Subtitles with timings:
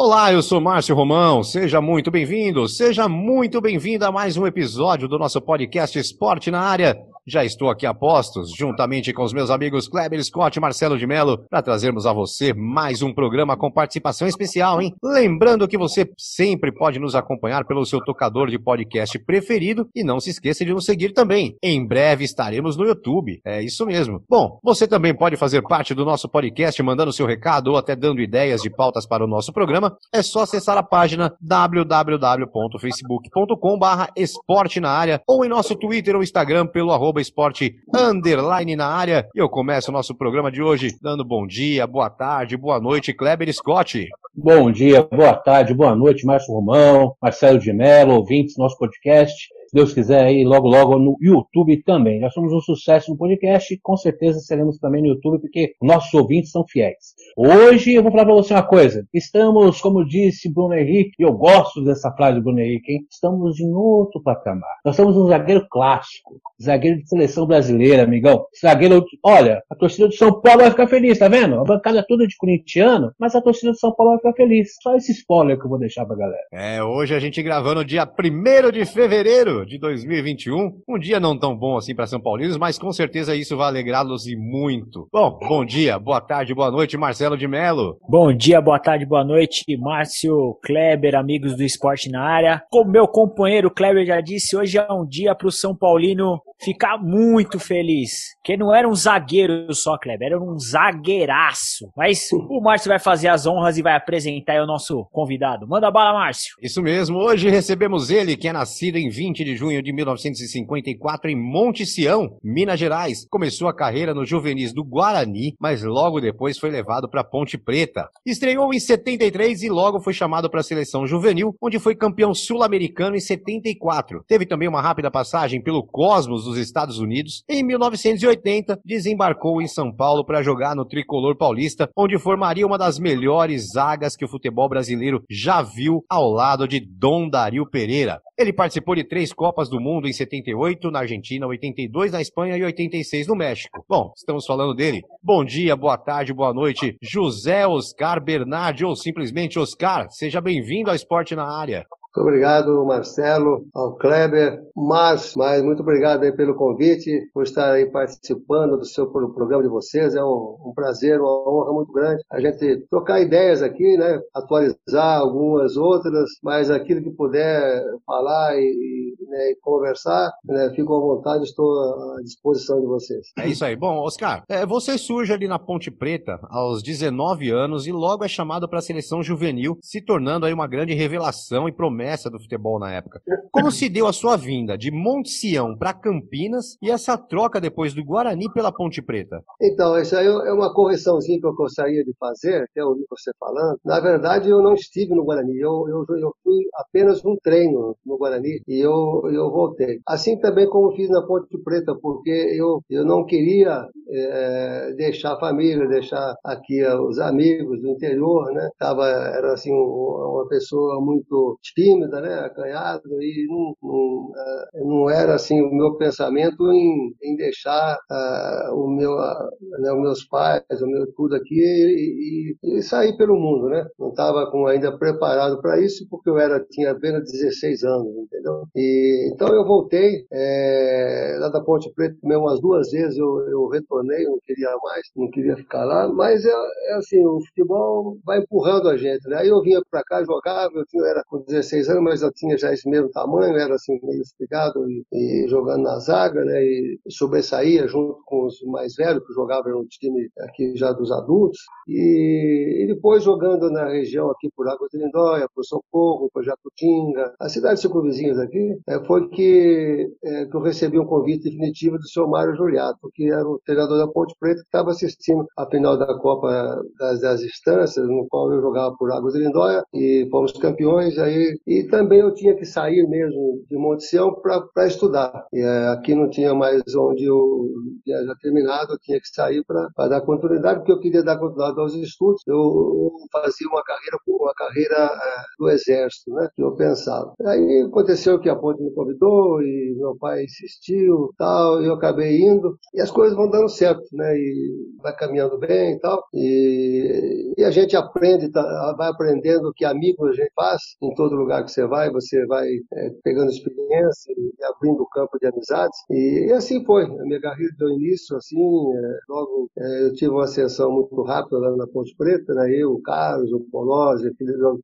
[0.00, 1.42] Olá, eu sou Márcio Romão.
[1.42, 6.60] Seja muito bem-vindo, seja muito bem-vinda a mais um episódio do nosso podcast Esporte na
[6.60, 6.96] Área.
[7.30, 11.06] Já estou aqui a postos, juntamente com os meus amigos Kleber Scott e Marcelo de
[11.06, 14.94] Mello, para trazermos a você mais um programa com participação especial, hein?
[15.04, 20.20] Lembrando que você sempre pode nos acompanhar pelo seu tocador de podcast preferido e não
[20.20, 21.54] se esqueça de nos seguir também.
[21.62, 23.42] Em breve estaremos no YouTube.
[23.44, 24.22] É isso mesmo.
[24.26, 28.22] Bom, você também pode fazer parte do nosso podcast mandando seu recado ou até dando
[28.22, 29.94] ideias de pautas para o nosso programa.
[30.14, 36.66] É só acessar a página www.facebook.com/barra esporte na área ou em nosso Twitter ou Instagram
[36.66, 39.28] pelo arroba arroba esporte underline na área.
[39.34, 43.12] E eu começo o nosso programa de hoje dando bom dia, boa tarde, boa noite,
[43.12, 44.08] Kleber Scott.
[44.34, 49.48] Bom dia, boa tarde, boa noite, Márcio Romão, Marcelo de Mello, ouvintes do nosso podcast
[49.72, 52.20] Deus quiser, aí logo, logo no YouTube também.
[52.20, 56.12] Nós somos um sucesso no podcast e com certeza seremos também no YouTube, porque nossos
[56.14, 57.14] ouvintes são fiéis.
[57.36, 59.06] Hoje eu vou falar para você uma coisa.
[59.12, 63.06] Estamos, como disse Bruno Henrique, e eu gosto dessa frase do Bruno Henrique, hein?
[63.10, 64.68] estamos em outro patamar.
[64.84, 68.46] Nós estamos um zagueiro clássico, zagueiro de seleção brasileira, amigão.
[68.60, 71.60] Zagueiro, olha, a torcida de São Paulo vai ficar feliz, tá vendo?
[71.60, 74.76] A bancada toda de corintiano, mas a torcida de São Paulo vai ficar feliz.
[74.82, 76.38] Só esse spoiler que eu vou deixar pra galera.
[76.52, 80.80] É, hoje a gente gravando dia 1 de fevereiro de 2021.
[80.88, 84.26] Um dia não tão bom assim para São Paulinos, mas com certeza isso vai alegrá-los
[84.26, 85.08] e muito.
[85.12, 87.98] Bom, bom dia, boa tarde, boa noite, Marcelo de Mello.
[88.08, 92.62] Bom dia, boa tarde, boa noite, Márcio, Kleber, amigos do esporte na área.
[92.70, 96.98] Como meu companheiro Kleber já disse, hoje é um dia para o São Paulino ficar
[96.98, 98.36] muito feliz.
[98.44, 101.90] Que não era um zagueiro só, Kleber, era um zagueiraço.
[101.96, 105.66] Mas o Márcio vai fazer as honras e vai apresentar o nosso convidado.
[105.66, 106.56] Manda bala, Márcio.
[106.62, 111.36] Isso mesmo, hoje recebemos ele, que é nascido em 20 de junho de 1954 em
[111.36, 113.26] Monte Sião, Minas Gerais.
[113.30, 118.08] Começou a carreira no juvenis do Guarani, mas logo depois foi levado para Ponte Preta.
[118.24, 123.16] Estreou em 73 e logo foi chamado para a seleção juvenil, onde foi campeão sul-americano
[123.16, 124.24] em 74.
[124.26, 127.42] Teve também uma rápida passagem pelo Cosmos dos Estados Unidos.
[127.48, 132.98] Em 1980, desembarcou em São Paulo para jogar no tricolor paulista, onde formaria uma das
[132.98, 138.20] melhores zagas que o futebol brasileiro já viu ao lado de Dom Dario Pereira.
[138.38, 142.62] Ele participou de três Copas do Mundo em 78 na Argentina, 82 na Espanha e
[142.62, 143.84] 86 no México.
[143.88, 145.02] Bom, estamos falando dele.
[145.20, 150.06] Bom dia, boa tarde, boa noite, José Oscar Bernardi ou simplesmente Oscar.
[150.10, 151.84] Seja bem-vindo ao Esporte na Área.
[152.18, 157.86] Muito obrigado, Marcelo, ao Kleber, mas, mas muito obrigado aí pelo convite, por estar aí
[157.86, 160.16] participando do seu do programa de vocês.
[160.16, 164.20] É um, um, prazer, uma honra muito grande a gente trocar ideias aqui, né?
[164.34, 171.00] Atualizar algumas outras, mas aquilo que puder falar e, né, e conversar, né, fico à
[171.00, 171.70] vontade, estou
[172.16, 173.28] à disposição de vocês.
[173.38, 173.76] É isso aí.
[173.76, 178.28] Bom, Oscar, é, você surge ali na Ponte Preta aos 19 anos e logo é
[178.28, 182.40] chamado para a seleção juvenil, se tornando aí uma grande revelação e promessa promessa do
[182.40, 183.20] futebol na época.
[183.52, 187.92] Como se deu a sua vinda de Monte Sião para Campinas e essa troca depois
[187.92, 189.42] do Guarani pela Ponte Preta?
[189.60, 193.78] Então, isso aí é uma correçãozinha que eu gostaria de fazer, até ouvi você falando.
[193.84, 198.16] Na verdade, eu não estive no Guarani, eu, eu, eu fui apenas um treino no
[198.16, 200.00] Guarani e eu, eu voltei.
[200.06, 205.40] Assim também como fiz na Ponte Preta, porque eu, eu não queria é, deixar a
[205.40, 208.70] família, deixar aqui os amigos do interior, né?
[208.78, 215.10] Tava, era assim, uma pessoa muito tímida, tímida, né, acanhado, e não, não, é, não,
[215.10, 220.24] era assim o meu pensamento em, em deixar uh, o meu, uh, né, os meus
[220.24, 223.86] pais, o meu tudo aqui e, e, e sair pelo mundo, né?
[223.98, 228.64] Não estava ainda preparado para isso porque eu era tinha apenas 16 anos, entendeu?
[228.74, 233.68] E então eu voltei é, lá da Ponte Preta mesmo umas duas vezes eu, eu
[233.68, 236.50] retornei, não queria mais, não queria ficar lá, mas é,
[236.90, 239.38] é assim o futebol vai empurrando a gente, né?
[239.38, 242.22] Aí eu vinha para cá jogava, eu, tinha, eu era com 16 16 anos, mas
[242.22, 246.44] eu tinha já esse mesmo tamanho, era assim meio espigado e, e, jogando na zaga,
[246.44, 246.62] né?
[246.62, 251.60] E sobressaía junto com os mais velhos que jogavam no time aqui já dos adultos.
[251.86, 257.34] E, e depois jogando na região aqui por Água de Lindóia, por Socorro, por Jacutinga,
[257.40, 262.08] as cidades circunvizinhas aqui, é, foi que, é, que eu recebi um convite definitivo do
[262.08, 265.96] senhor Mário Juliato, que era o treinador da Ponte Preta, que estava assistindo a final
[265.96, 270.52] da Copa das, das Instâncias, no qual eu jogava por Águas de Lindóia, e fomos
[270.52, 275.46] campeões, aí E também eu tinha que sair mesmo de Monte Sião para estudar.
[275.52, 277.68] E, é, aqui não tinha mais onde eu
[278.02, 281.78] tinha já terminado, eu tinha que sair para dar continuidade, porque eu queria dar continuidade
[281.78, 282.42] aos estudos.
[282.46, 286.48] Eu fazia uma carreira uma carreira é, do Exército, né?
[286.54, 287.34] Que eu pensava.
[287.44, 292.40] Aí aconteceu que a Ponte me convidou e meu pai insistiu, tal, e eu acabei
[292.40, 292.78] indo.
[292.94, 294.34] E as coisas vão dando certo, né?
[294.36, 296.24] E vai caminhando bem e tal.
[296.32, 301.36] E, e a gente aprende, tá, vai aprendendo que amigos a gente faz em todo
[301.36, 305.98] lugar que você vai, você vai é, pegando experiência e abrindo o campo de amizades.
[306.10, 307.04] E, e, assim foi.
[307.04, 311.58] A minha carreira deu início, assim, é, logo é, eu tive uma ascensão muito rápida
[311.58, 312.70] lá na Ponte Preta, né?
[312.74, 314.30] Eu, o Carlos, o Polozzi,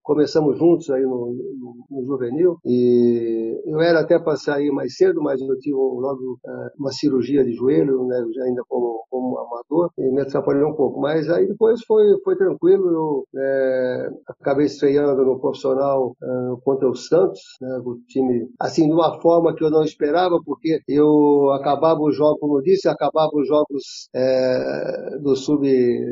[0.02, 5.22] começamos juntos aí no, no, no, juvenil e eu era até para sair mais cedo,
[5.22, 8.24] mas eu tive logo é, uma cirurgia de joelho, né?
[8.44, 11.00] ainda como, como amador e me atrapalhou um pouco.
[11.00, 16.26] Mas aí depois foi, foi tranquilo, eu é, acabei estreando no profissional é,
[16.64, 17.80] contra o Santos, né?
[17.84, 22.40] o time assim de uma forma que eu não esperava, porque eu acabava os jogos,
[22.40, 25.64] como eu disse, acabava os jogos é, do sub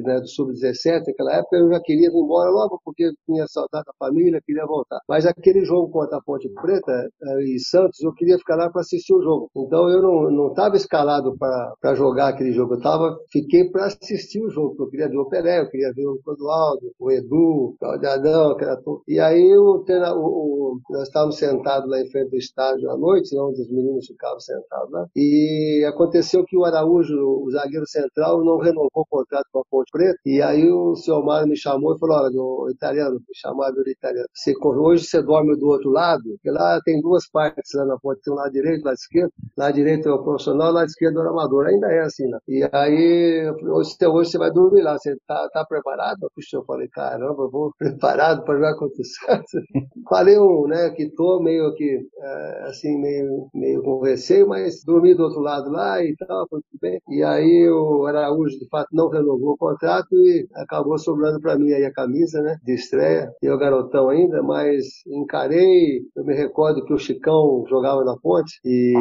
[0.04, 3.84] né, do sub 17 naquela época eu já queria ir embora logo porque tinha saudade
[3.86, 5.00] da família, queria voltar.
[5.08, 8.80] Mas aquele jogo contra a Ponte Preta eh, e Santos, eu queria ficar lá para
[8.80, 9.50] assistir o jogo.
[9.56, 12.74] Então eu não estava escalado para jogar aquele jogo.
[12.74, 16.06] Eu tava, fiquei para assistir o jogo, eu queria ver o Pelé, eu queria ver
[16.06, 19.84] o Clodoaldo, o Edu, o Adão, aquela E aí o,
[20.16, 20.41] o,
[20.90, 24.90] nós estávamos sentados lá em frente do estádio à noite, onde os meninos ficavam sentados
[24.90, 25.06] lá.
[25.16, 29.90] E aconteceu que o Araújo, o zagueiro central, não renovou o contrato com a Ponte
[29.90, 30.18] Preta.
[30.24, 33.90] E aí o senhor Mário me chamou e falou: olha, o italiano, me chamava de
[33.90, 34.28] italiano.
[34.32, 38.20] Você, hoje você dorme do outro lado, porque lá tem duas partes lá na ponte,
[38.22, 39.32] tem um lado direito lado esquerdo.
[39.56, 41.66] Lado direito é o profissional, lado esquerdo é o amador.
[41.66, 42.38] Ainda é assim, né?
[42.48, 46.30] E aí, hoje, hoje você vai dormir lá, você tá, tá preparado?
[46.34, 49.50] Puxa, eu falei, caramba, eu vou preparado para jogar contra o Santos.
[50.08, 55.14] falei um, né, que tô meio que, é, assim, meio, meio com receio, mas dormi
[55.14, 57.00] do outro lado lá e tal, foi tudo bem.
[57.08, 61.72] E aí o Araújo, de fato, não renovou o contrato e acabou sobrando para mim
[61.72, 63.32] aí a camisa, né, de estreia.
[63.42, 68.94] Eu garotão ainda, mas encarei, eu me recordo que o Chicão jogava na ponte e,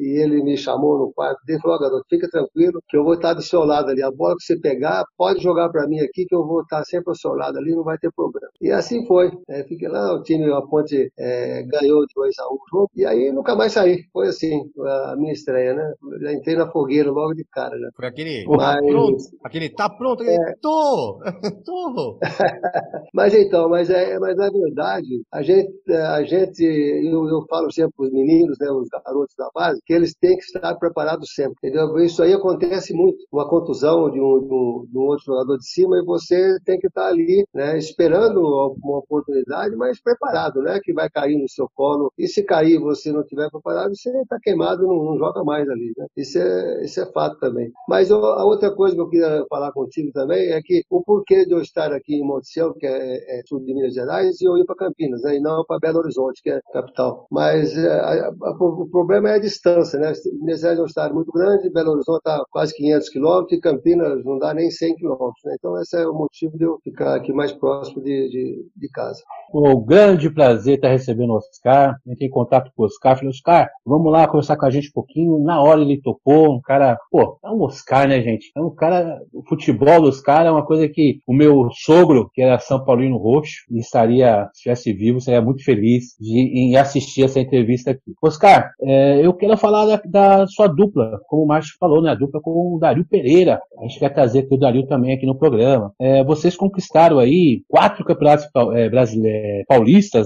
[0.00, 3.04] e ele me chamou no quarto dele e falou, oh, garoto, fica tranquilo que eu
[3.04, 4.02] vou estar do seu lado ali.
[4.02, 7.10] A bola que você pegar, pode jogar para mim aqui que eu vou estar sempre
[7.10, 8.48] ao seu lado ali, não vai ter problema.
[8.60, 9.30] E assim foi.
[9.48, 13.04] É, fiquei lá, o time, a ponte é, ganhou de 2 a 1 um, e
[13.04, 14.04] aí nunca mais saí.
[14.12, 15.92] Foi assim, a minha estreia, né?
[16.20, 17.78] Já entrei na fogueira logo de cara.
[17.78, 17.88] Já.
[17.94, 20.54] Foi aquele, Mas, tá pronto, aquele tá pronto, aquele, é...
[20.60, 21.20] tô,
[21.64, 22.18] tô.
[23.14, 27.92] mas então, mas é, mas na verdade, a gente, a gente, eu, eu falo sempre
[27.96, 31.54] para os meninos, né, os garotos da base, que eles têm que estar preparados sempre,
[31.58, 31.98] entendeu?
[31.98, 35.66] Isso aí acontece muito, uma contusão de um, de um, de um outro jogador de
[35.66, 40.92] cima e você tem que estar ali, né, esperando uma oportunidade, mas preparado, né, que
[40.92, 42.12] vai cair no seu colo.
[42.18, 45.92] E se cair você não estiver preparado, você está queimado, não, não, joga mais ali,
[45.96, 46.06] né?
[46.16, 47.70] Isso é, isso é fato também.
[47.88, 51.52] Mas a outra coisa que eu queria falar contigo também é que o porquê de
[51.52, 54.56] eu estar aqui em Monte Cielo, que é, é sul de Minas Gerais, e eu
[54.56, 57.26] ir para Campinas, né, e não para Belo Horizonte, que é capital.
[57.30, 60.12] Mas é, a, a, o problema é a distância, né?
[60.40, 64.24] Minas Gerais é um estado muito grande, Belo Horizonte está quase 500 quilômetros, e Campinas
[64.24, 65.54] não dá nem 100 quilômetros, né?
[65.58, 69.22] Então esse é o motivo de eu ficar aqui mais próximo de, de, de casa.
[69.54, 71.96] Um grande prazer estar recebendo o Oscar.
[72.06, 73.16] Entrei em contato com o Oscar.
[73.16, 75.38] Falei, Oscar, vamos lá conversar com a gente um pouquinho.
[75.38, 76.54] Na hora ele topou.
[76.54, 78.50] Um cara, pô, é um Oscar, né, gente?
[78.56, 82.42] É um cara, o futebol dos caras é uma coisa que o meu sogro, que
[82.42, 87.40] era São Paulino Roxo, estaria, se estivesse vivo, seria muito feliz de, em assistir essa
[87.40, 88.12] entrevista aqui.
[88.22, 92.10] Oscar, é, eu quero falar da, da, sua dupla, como o Márcio falou, né?
[92.10, 93.60] A dupla com o Dario Pereira.
[93.78, 95.92] A gente quer trazer aqui o Dario também aqui no programa.
[96.00, 99.62] É, vocês conquistaram aí quatro campeonatos é, brasileiros é,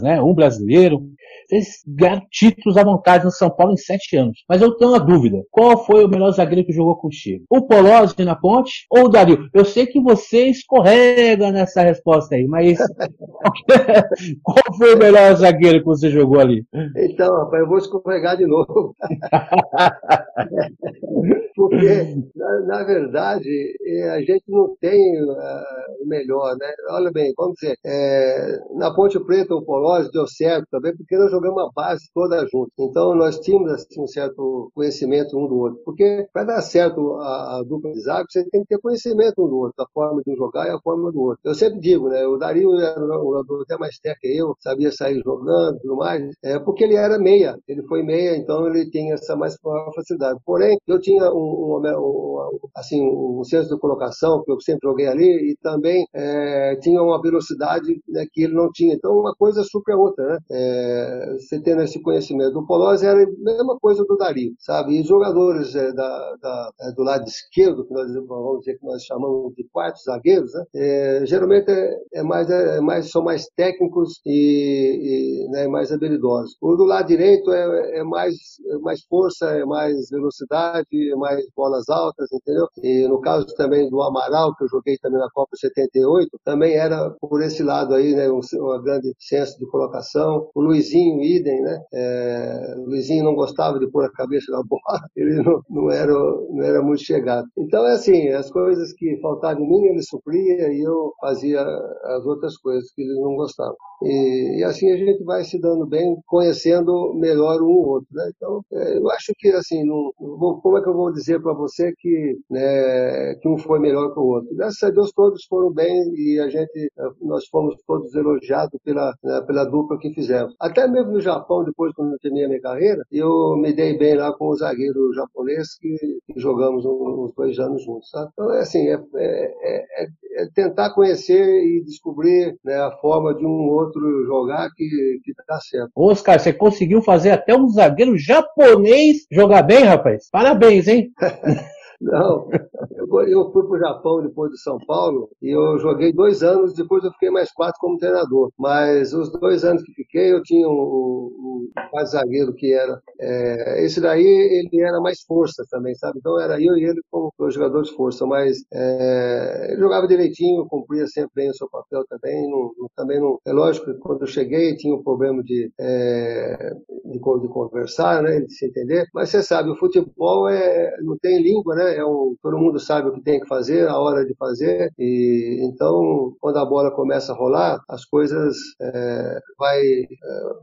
[0.02, 0.20] né?
[0.20, 1.08] Um brasileiro.
[1.48, 4.44] Vocês ganharam títulos à vontade no São Paulo em sete anos.
[4.48, 5.42] Mas eu tenho uma dúvida.
[5.50, 7.44] Qual foi o melhor zagueiro que jogou contigo?
[7.50, 9.48] O Polozzi na ponte ou o Dario?
[9.54, 12.78] Eu sei que você escorrega nessa resposta aí, mas
[14.42, 16.64] qual foi o melhor zagueiro que você jogou ali?
[16.96, 18.94] Então, rapaz, eu vou escorregar de novo.
[21.56, 23.48] Porque, na, na, verdade,
[23.82, 26.70] é, a gente não tem uh, o melhor, né?
[26.90, 31.32] Olha bem, vamos dizer, é, na Ponte Preta o Polozzi deu certo também, porque nós
[31.36, 32.70] jogamos a base toda junto.
[32.78, 35.80] Então nós tínhamos assim, um certo conhecimento um do outro.
[35.84, 39.48] Porque para dar certo a, a, dupla de zaga, você tem que ter conhecimento um
[39.48, 41.40] do outro, a forma de um jogar e a forma do outro.
[41.44, 42.26] Eu sempre digo, né?
[42.26, 45.96] O Dario era um jogador até mais técnico que eu, sabia sair jogando e tudo
[45.96, 47.56] mais, é porque ele era meia.
[47.68, 49.56] Ele foi meia, então ele tinha essa mais
[49.94, 50.40] facilidade.
[50.44, 55.06] Porém, eu tinha um, um, um assim, um senso de colocação, que eu sempre joguei
[55.06, 58.94] ali, e também é, tinha uma velocidade né, que ele não tinha.
[58.94, 60.38] Então, uma coisa supera a outra, né?
[60.50, 62.58] É, você tendo esse conhecimento.
[62.58, 65.00] O Polozzi era a mesma coisa do Dario, sabe?
[65.00, 69.02] E jogadores é, da, da, é, do lado esquerdo, que nós vamos dizer que nós
[69.04, 70.64] chamamos de quartos zagueiros, né?
[70.74, 76.56] É, geralmente é, é mais, é, mais, são mais técnicos e, e né, mais habilidosos.
[76.60, 78.34] O do lado direito é, mais,
[78.80, 82.66] mais força, é mais velocidade, é mais bolas altas, entendeu?
[82.82, 87.10] E no caso também do Amaral, que eu joguei também na Copa 78, também era
[87.20, 88.30] por esse lado aí, né?
[88.30, 90.48] Um, uma grande senso de colocação.
[90.54, 91.82] O Luizinho, idem, né?
[91.92, 96.62] É, Luizinho não gostava de pôr a cabeça na bola, ele não, não, era, não
[96.62, 97.46] era muito chegado.
[97.56, 102.24] Então é assim, as coisas que faltavam em mim, ele supria e eu fazia as
[102.24, 103.76] outras coisas que ele não gostava.
[104.02, 108.08] E, e, assim a gente vai se dando bem, conhecendo melhor um ou outro.
[108.12, 108.30] Né?
[108.36, 111.54] Então, é, eu acho que assim, não, vou, como é que eu vou dizer para
[111.54, 114.54] você que, né, que um foi melhor que o outro?
[114.54, 116.90] Graças a Deus todos foram bem e a gente,
[117.22, 120.54] nós fomos todos elogiados pela, né, pela dupla que fizemos.
[120.60, 124.14] Até mesmo no Japão, depois quando eu terminei a minha carreira, eu me dei bem
[124.16, 128.10] lá com o zagueiro japonês que, que jogamos uns dois anos juntos.
[128.10, 128.30] Sabe?
[128.32, 133.44] Então, é assim, é, é, é, é tentar conhecer e descobrir né, a forma de
[133.44, 135.90] um outro outro jogar que, que dá certo.
[135.94, 140.28] Oscar, você conseguiu fazer até um zagueiro japonês jogar bem, rapaz?
[140.30, 141.10] Parabéns, hein?
[142.00, 142.48] Não,
[142.96, 146.74] eu, eu fui para o Japão depois de São Paulo e eu joguei dois anos,
[146.74, 148.50] depois eu fiquei mais quatro como treinador.
[148.58, 153.00] Mas os dois anos que fiquei, eu tinha um, um, um zagueiro que era.
[153.20, 156.18] É, esse daí, ele era mais força também, sabe?
[156.18, 161.06] Então era eu e ele como jogadores de força, mas é, ele jogava direitinho, cumpria
[161.06, 162.48] sempre bem o seu papel também.
[162.50, 166.72] Não, também não, é lógico que quando eu cheguei tinha um problema de, é,
[167.04, 168.40] de, de, conversar, né?
[168.40, 169.06] De se entender.
[169.14, 171.85] Mas você sabe, o futebol é, não tem língua, né?
[171.94, 175.60] É um, todo mundo sabe o que tem que fazer, a hora de fazer, e
[175.62, 180.06] então, quando a bola começa a rolar, as coisas é, vai, é,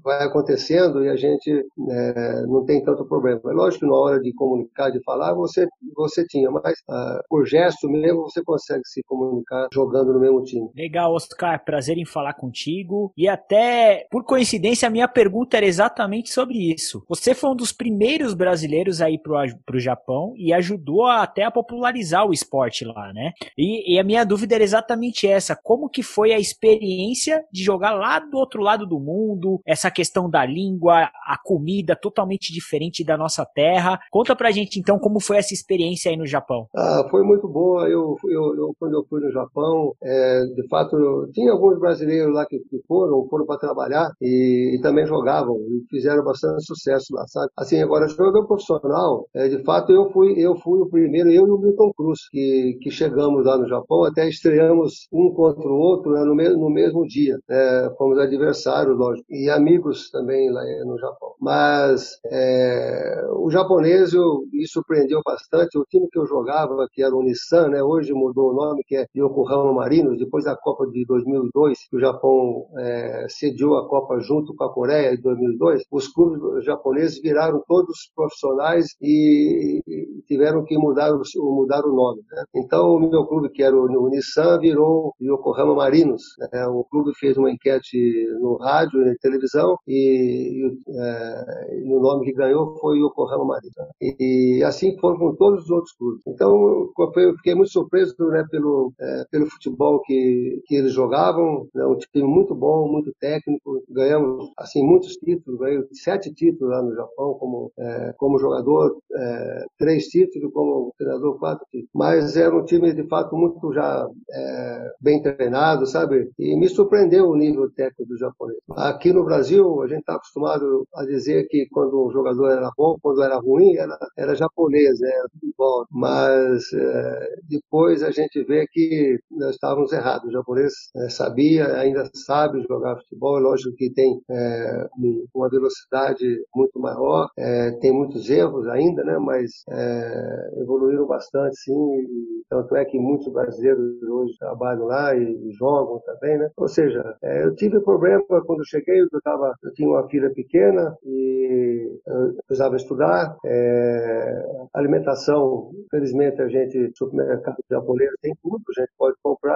[0.03, 1.51] vai acontecendo e a gente
[1.89, 3.39] é, não tem tanto problema.
[3.45, 7.45] É lógico que na hora de comunicar, de falar, você, você tinha, mas ah, por
[7.45, 10.69] gesto mesmo você consegue se comunicar jogando no mesmo time.
[10.75, 13.11] Legal, Oscar, prazer em falar contigo.
[13.17, 17.03] E até, por coincidência, a minha pergunta era exatamente sobre isso.
[17.07, 21.51] Você foi um dos primeiros brasileiros a ir para o Japão e ajudou até a
[21.51, 23.31] popularizar o esporte lá, né?
[23.57, 27.91] E, e, a minha dúvida era exatamente essa: como que foi a experiência de jogar
[27.91, 33.17] lá do outro lado do mundo, essa questão da língua, a comida totalmente diferente da
[33.17, 33.99] nossa terra.
[34.11, 36.67] Conta pra gente então como foi essa experiência aí no Japão.
[36.75, 37.87] Ah, foi muito boa.
[37.87, 42.45] Eu, eu, eu quando eu fui no Japão, é, de fato, tinha alguns brasileiros lá
[42.45, 47.25] que, que foram, foram para trabalhar e, e, também jogavam e fizeram bastante sucesso lá,
[47.27, 47.49] sabe?
[47.57, 51.51] Assim, agora jogador profissional, é, de fato eu fui eu fui o primeiro, eu e
[51.51, 56.11] o Milton Cruz, que, que chegamos lá no Japão, até estreamos um contra o outro
[56.13, 57.37] né, no, mesmo, no mesmo dia.
[57.49, 61.33] É, fomos adversários, lógico, e amigos também lá no Japão.
[61.39, 65.77] Mas é, o japonês eu, me surpreendeu bastante.
[65.77, 68.95] O time que eu jogava, que era o Nissan, né, hoje mudou o nome, que
[68.95, 74.53] é Yokohama Marinos, depois da Copa de 2002, que o Japão é, a Copa junto
[74.55, 80.77] com a Coreia em 2002, os clubes japoneses viraram todos profissionais e, e tiveram que
[80.77, 82.21] mudar o, mudar o nome.
[82.31, 82.43] Né?
[82.55, 86.23] Então, o meu clube, que era o, Nissan, virou Yokohama Marinos.
[86.51, 86.67] Né?
[86.67, 92.25] O clube fez uma enquete no rádio e televisão e, e, é, e, o nome
[92.25, 93.73] que ganhou foi Yokohama Marinos.
[94.01, 96.21] E, e, assim foram com todos os outros clubes.
[96.27, 101.67] Então, eu fiquei muito surpreso né, pelo, é, pelo futebol que, que eles jogavam.
[101.73, 101.85] Né?
[101.85, 103.81] Um time muito bom, muito técnico.
[103.89, 109.65] Ganhamos assim muitos títulos, ganhei sete títulos lá no Japão como, é, como jogador, é,
[109.77, 111.89] três títulos como treinador quatro títulos.
[111.93, 116.31] Mas era um time, de fato, muito já é, bem treinado, sabe?
[116.37, 118.59] E me surpreendeu o nível técnico do japonês.
[118.71, 122.97] Aqui no Brasil, a gente está acostumado a dizer que quando o jogador era bom,
[123.01, 125.09] quando era ruim, era, era japonês, né?
[125.09, 125.85] Era futebol.
[125.91, 130.29] Mas é, depois a gente vê que nós estávamos errados.
[130.29, 133.37] O japonês é, sabia, ainda sabe jogar futebol.
[133.37, 134.87] É lógico que tem é,
[135.33, 139.17] uma velocidade muito maior, é, tem muitos erros ainda, né?
[139.19, 141.99] Mas é, evoluíram bastante, sim.
[142.01, 146.49] E, tanto é que muitos brasileiros hoje trabalham lá e, e jogam também, né?
[146.57, 150.95] Ou seja, é, eu tive problema quando cheguei, eu, tava, eu tinha uma filha pequena
[151.03, 153.35] e eu precisava estudar.
[153.45, 158.91] É, alimentação, felizmente a gente, supermercado japonês tem tudo, a gente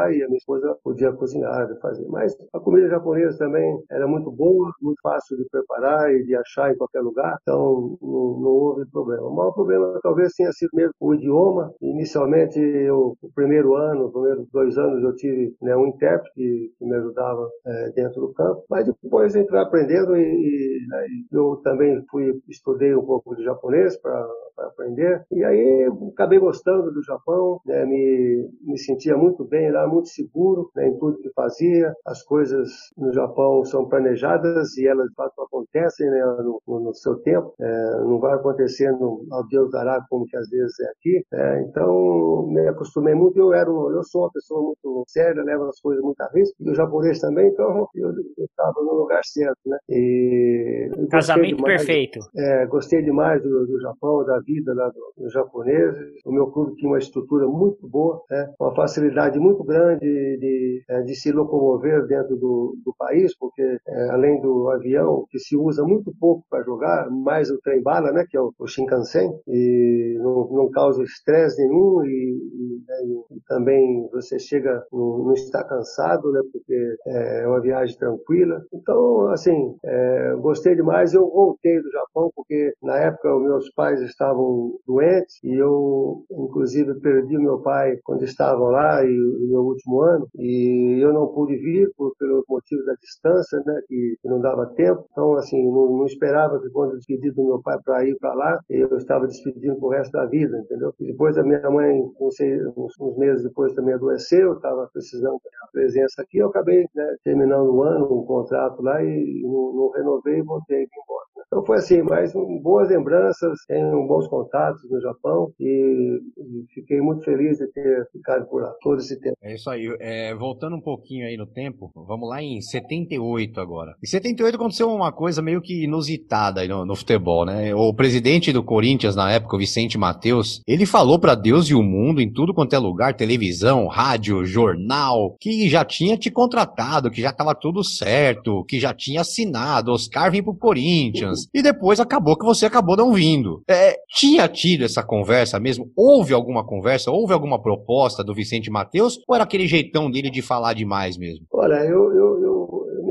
[0.08, 2.06] comprar e a minha esposa podia cozinhar e fazer.
[2.08, 6.72] Mas a comida japonesa também era muito boa, muito fácil de preparar e de achar
[6.72, 9.28] em qualquer lugar, então não, não houve problema.
[9.28, 11.74] O maior problema talvez tenha sido mesmo o idioma.
[11.82, 16.72] Inicialmente, eu, o primeiro ano, os primeiros dois anos, eu tive né, um intérprete que,
[16.82, 22.02] me ajudava é, dentro do campo, mas depois entrei aprendendo e, e né, eu também
[22.10, 24.26] fui estudei um pouco de japonês para
[24.60, 30.70] aprender e aí acabei gostando do Japão, né, me, me sentia muito bem lá, seguro
[30.75, 31.94] né, em tudo que fazia.
[32.06, 37.16] As coisas no Japão são planejadas e elas de fato acontecem né, no, no, seu
[37.20, 37.54] tempo.
[37.60, 41.25] É, não vai acontecendo ao Deus dará como que às vezes é aqui.
[41.34, 43.39] É, então me acostumei muito.
[43.39, 46.56] Eu era eu sou uma pessoa muito séria, levo as coisas muito a risco.
[46.60, 49.77] E o japonês também, então eu estava no lugar certo, né?
[49.89, 52.20] E casamento demais, perfeito.
[52.36, 56.13] É, gostei demais do, do Japão, da vida lá dos do japoneses.
[56.25, 58.54] O meu clube tinha uma estrutura muito boa, né?
[58.60, 64.10] uma facilidade muito grande de, é, de se locomover dentro do, do país, porque é,
[64.10, 68.38] além do avião, que se usa muito pouco para jogar, mais o trem-bala, né, que
[68.38, 72.96] é o, o Shinkansen, e não, não causa estresse nenhum e, e, né,
[73.32, 78.62] e, também você chega, não, não, está cansado, né, porque é, é uma viagem tranquila.
[78.74, 81.13] Então, assim, é, gostei demais.
[81.13, 87.38] Eu voltei do Japão porque na época meus pais estavam doentes e eu, inclusive, perdi
[87.38, 91.92] meu pai quando estavam lá e no meu último ano e eu não pude vir
[91.96, 95.06] por, pelo motivo da distância, né, que, que não dava tempo.
[95.12, 98.34] Então, assim, não, não esperava que quando eu despedi do meu pai para ir para
[98.34, 100.94] lá, eu estava despedindo pro resto da vida, entendeu?
[101.00, 105.40] E depois a minha mãe, não sei, uns, uns meses depois também adoeceu, estava precisando
[105.44, 109.90] da presença aqui, eu acabei né, terminando um ano, um contrato lá e não, não
[109.92, 111.37] renovei e voltei embora.
[111.48, 117.00] Então foi assim, mas um, boas lembranças, tenho bons contatos no Japão e, e, fiquei
[117.00, 119.38] muito feliz de ter ficado por lá todo esse tempo.
[119.42, 119.88] É isso aí.
[120.01, 123.96] É, voltando um pouquinho aí no tempo, vamos lá em 78 agora.
[124.04, 127.74] Em 78 aconteceu uma coisa meio que inusitada aí no, no futebol, né?
[127.74, 131.82] O presidente do Corinthians na época, o Vicente Mateus, ele falou para Deus e o
[131.82, 137.22] mundo em tudo quanto é lugar, televisão, rádio, jornal, que já tinha te contratado, que
[137.22, 142.38] já tava tudo certo, que já tinha assinado, Oscar vem pro Corinthians e depois acabou
[142.38, 143.62] que você acabou não vindo.
[143.69, 145.91] É, tinha tido essa conversa mesmo?
[145.95, 147.12] Houve alguma conversa?
[147.12, 149.19] Houve alguma proposta do Vicente Mateus?
[149.28, 151.45] Ou era aquele jeitão dele de falar demais mesmo?
[151.52, 152.38] Olha, eu, eu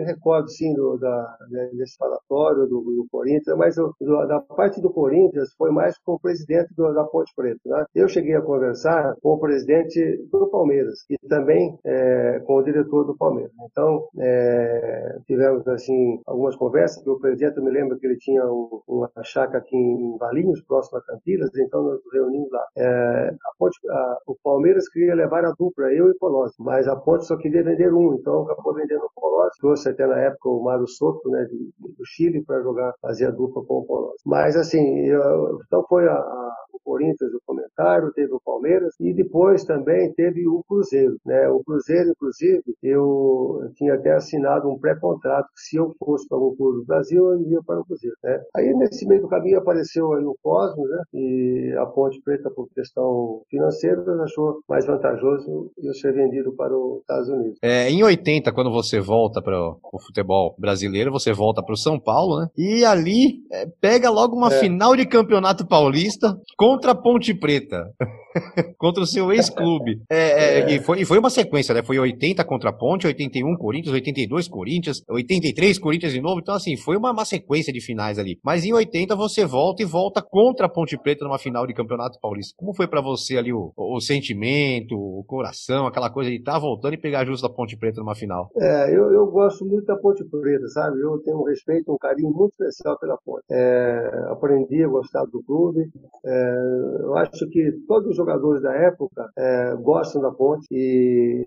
[0.07, 1.37] recordo, sim, do, da,
[1.73, 3.95] desse falatório do, do Corinthians, mas do,
[4.27, 7.61] da parte do Corinthians foi mais com o presidente do, da Ponte Preta.
[7.65, 7.85] Né?
[7.95, 13.05] Eu cheguei a conversar com o presidente do Palmeiras e também é, com o diretor
[13.05, 13.53] do Palmeiras.
[13.71, 18.81] Então, é, tivemos, assim, algumas conversas, o presidente, eu me lembro que ele tinha um,
[18.87, 22.65] uma chácara aqui em Valinhos, próximo a Campinas, então nós nos reunimos lá.
[22.77, 26.97] É, a Ponte, a, o Palmeiras queria levar a dupla, eu e Colossi, mas a
[26.97, 30.63] Ponte só queria vender um, então acabou vendendo o Colossi, trouxe até na época o
[30.63, 31.47] Mário Soto, né,
[31.79, 34.15] do Chile, para jogar, fazer a dupla com o Paulo.
[34.25, 36.57] Mas assim, eu, então foi a, a,
[36.87, 41.17] Corinthians o comentário, teve o Palmeiras e depois também teve o Cruzeiro.
[41.27, 41.49] Né?
[41.49, 46.55] O Cruzeiro, inclusive, eu, tinha até assinado um pré-contrato que se eu fosse para algum
[46.55, 48.17] clube do Brasil, eu iria para o Cruzeiro.
[48.23, 48.41] Né?
[48.55, 51.03] Aí nesse meio do caminho apareceu aí o Cosmos, né?
[51.13, 57.01] e a Ponte Preta, por questão financeira, achou mais vantajoso eu ser vendido para os
[57.01, 57.59] Estados Unidos.
[57.63, 61.99] É, em 80, quando você volta para o futebol brasileiro, você volta para o São
[61.99, 62.49] Paulo, né?
[62.57, 64.61] E ali é, pega logo uma é.
[64.61, 66.37] final de campeonato paulista
[66.77, 67.91] contra a Ponte Preta.
[68.79, 70.03] contra o seu ex-clube.
[70.09, 71.83] É, é, é, e, foi, e foi uma sequência, né?
[71.83, 76.41] Foi 80 contra a Ponte, 81 Corinthians, 82 Corinthians, 83 Corinthians de novo.
[76.41, 78.39] Então, assim, foi uma, uma sequência de finais ali.
[78.45, 82.19] Mas em 80 você volta e volta contra a Ponte Preta numa final de Campeonato
[82.21, 82.55] Paulista.
[82.57, 86.59] Como foi para você ali o, o, sentimento, o coração, aquela coisa de estar tá
[86.59, 88.49] voltando e pegar justo a Ponte Preta numa final?
[88.59, 91.01] É, eu, eu gosto muito da Ponte Preta, sabe?
[91.01, 93.45] Eu tenho um respeito, um carinho muito especial pela Ponte.
[93.51, 95.81] É, aprendi a gostar do clube.
[96.25, 96.66] É,
[97.01, 101.47] eu acho que todos os jogadores da época é, gostam da Ponte e,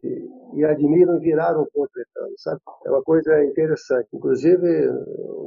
[0.53, 2.62] e admiram e viraram Ponte Pretano, sabe?
[2.86, 4.08] É uma coisa interessante.
[4.13, 4.89] Inclusive,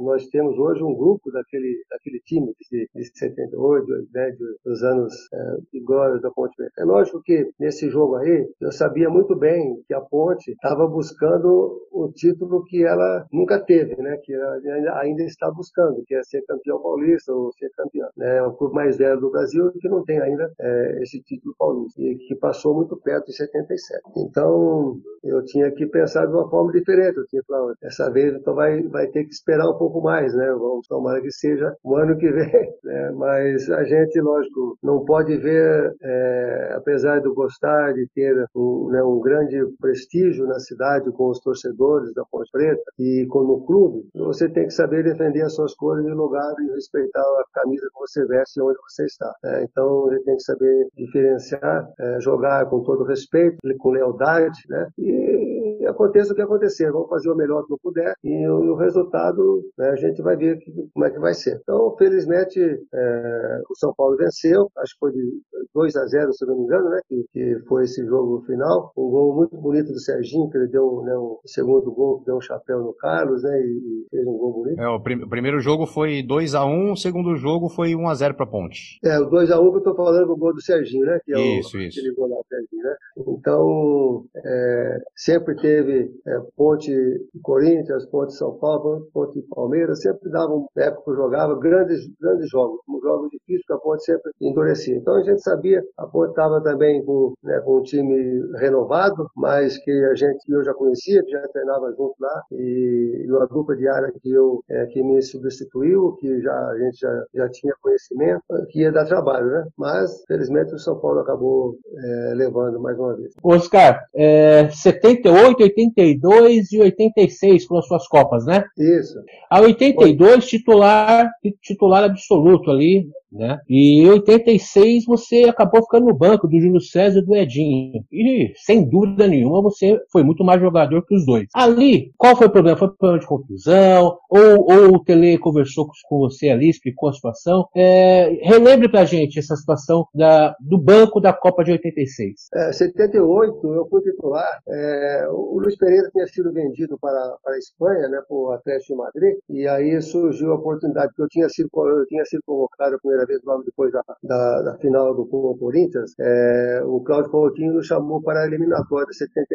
[0.01, 5.57] nós temos hoje um grupo daquele, daquele time de, de 78, né, dos anos é,
[5.71, 6.91] de glória da Ponte Pretano.
[6.91, 11.87] É lógico que nesse jogo aí, eu sabia muito bem que a Ponte estava buscando
[11.91, 14.17] o título que ela nunca teve, né?
[14.23, 18.09] Que ainda está buscando, que é ser campeão paulista ou ser campeão.
[18.17, 18.37] Né?
[18.37, 22.01] É o clube mais velho do Brasil que não tem ainda é, esse título paulista
[22.01, 24.01] e que passou muito perto em 77.
[24.17, 27.17] Então eu tinha que pensar de uma forma diferente.
[27.17, 30.33] Eu tinha que falar, dessa vez então vai vai ter que esperar um pouco mais,
[30.33, 30.47] né?
[30.51, 33.11] Vamos tomar que seja o ano que vem, né?
[33.11, 39.03] Mas a gente, lógico, não pode ver, é, apesar de gostar de ter um, né,
[39.03, 44.49] um grande prestígio na cidade com os torcedores da Ponte Preta e como clube, você
[44.49, 48.25] tem que saber defender as suas cores no lugar e respeitar a camisa que você
[48.25, 49.33] veste onde você está.
[49.53, 54.87] É, então, ele tem que saber diferenciar, é, jogar com todo respeito, com lealdade, né?
[54.97, 55.52] E
[55.87, 59.63] aconteça o que acontecer, vamos fazer o melhor que eu puder e o, o resultado
[59.77, 61.59] né, a gente vai ver que, como é que vai ser.
[61.61, 65.41] Então, felizmente, é, o São Paulo venceu, acho que foi de
[65.73, 66.99] 2 a 0, se não me engano, né?
[67.07, 68.91] Que, que foi esse jogo final.
[68.95, 72.41] Um gol muito bonito do Serginho, que ele deu né, um segundo gol, deu um
[72.41, 73.59] chapéu no Carlos, né?
[73.59, 74.79] E, e fez um gol bonito.
[74.79, 78.07] É, o, prim o, primeiro jogo foi 2 a 1 o segundo jogo foi 1
[78.07, 78.99] a 0 para Ponte.
[79.03, 81.19] É, o 2 a 1 que eu tô falando do gol do Serginho, né?
[81.25, 81.99] Que é isso, o, isso.
[81.99, 82.95] Aquele gol lá, Serginho, né?
[83.17, 86.93] Então, é, sempre teve é, Ponte
[87.41, 92.81] Corinthians, Ponte São Paulo, Ponte Palmeiras, sempre davam, na época que jogava, grandes, grandes jogos,
[93.01, 94.97] jogos difíceis, porque a Ponte sempre endurecia.
[94.97, 99.77] Então a gente sabia, a Ponte estava também com, né, com um time renovado, mas
[99.77, 103.75] que a gente, eu já conhecia, que já treinava junto lá, e, e uma dupla
[103.75, 107.73] de área que eu, é, que me substituiu, que já, a gente já, já tinha
[107.81, 109.65] conhecimento, que ia dar trabalho, né?
[109.77, 113.33] Mas, felizmente, o São Paulo acabou é, levando mais uma vez.
[113.41, 118.63] Oscar, é, 78, 82 e 86 foram as suas Copas, né?
[118.77, 119.19] Isso.
[119.49, 121.29] A 82, titular,
[121.61, 123.59] titular absoluto ali, né?
[123.67, 128.03] E em 86 você acabou ficando no banco do Júlio César e do Edinho.
[128.11, 131.47] E, sem dúvida nenhuma, você foi muito mais jogador que os dois.
[131.53, 132.77] Ali, qual foi o problema?
[132.77, 134.17] Foi problema de confusão?
[134.29, 137.67] Ou, ou o Tele conversou com você ali, explicou a situação?
[137.75, 142.33] É, relembre pra gente essa situação da, do banco da Copa de 86.
[142.53, 144.59] É, 78, eu fui titular.
[144.67, 148.97] É, o Luiz Pereira tinha sido vendido para, para a Espanha, né, o Atlético de
[148.99, 152.99] Madrid, e aí surgiu a oportunidade, porque eu tinha sido, eu tinha sido convocado a
[152.99, 157.87] primeira vez logo depois da, da, da final do Corinthians, é, o Cláudio Coutinho nos
[157.87, 159.47] chamou para a eliminatória de 70,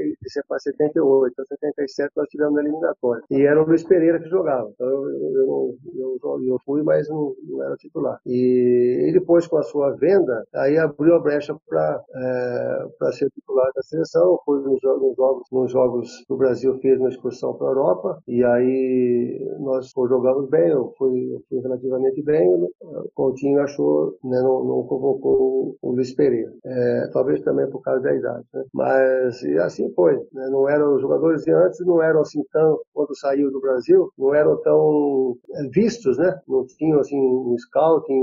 [0.58, 3.22] 78, então 77 nós tivemos a eliminatória.
[3.30, 7.34] E era o Luiz Pereira que jogava, então eu, eu, eu, eu fui, mas não,
[7.48, 8.20] não, era titular.
[8.26, 13.70] E, e depois com a sua venda, aí abriu a brecha para é, ser titular
[13.74, 17.68] da seleção, foi nos, nos, jogos, nos jogos que o Brasil fez uma excursão para
[17.68, 23.57] a Europa, e aí nós jogamos bem, eu fui, eu fui relativamente bem, o Coutinho
[23.58, 26.52] achou, né, não, não, convocou o Luiz Pereira.
[26.64, 28.44] É, talvez também por causa da idade.
[28.52, 28.64] Né?
[28.72, 30.14] Mas e assim foi.
[30.32, 30.48] Né?
[30.50, 34.34] Não eram os jogadores de antes, não eram assim tão, quando saiu do Brasil, não
[34.34, 36.38] eram tão é, vistos, né?
[36.48, 38.20] Não tinham assim um scouting,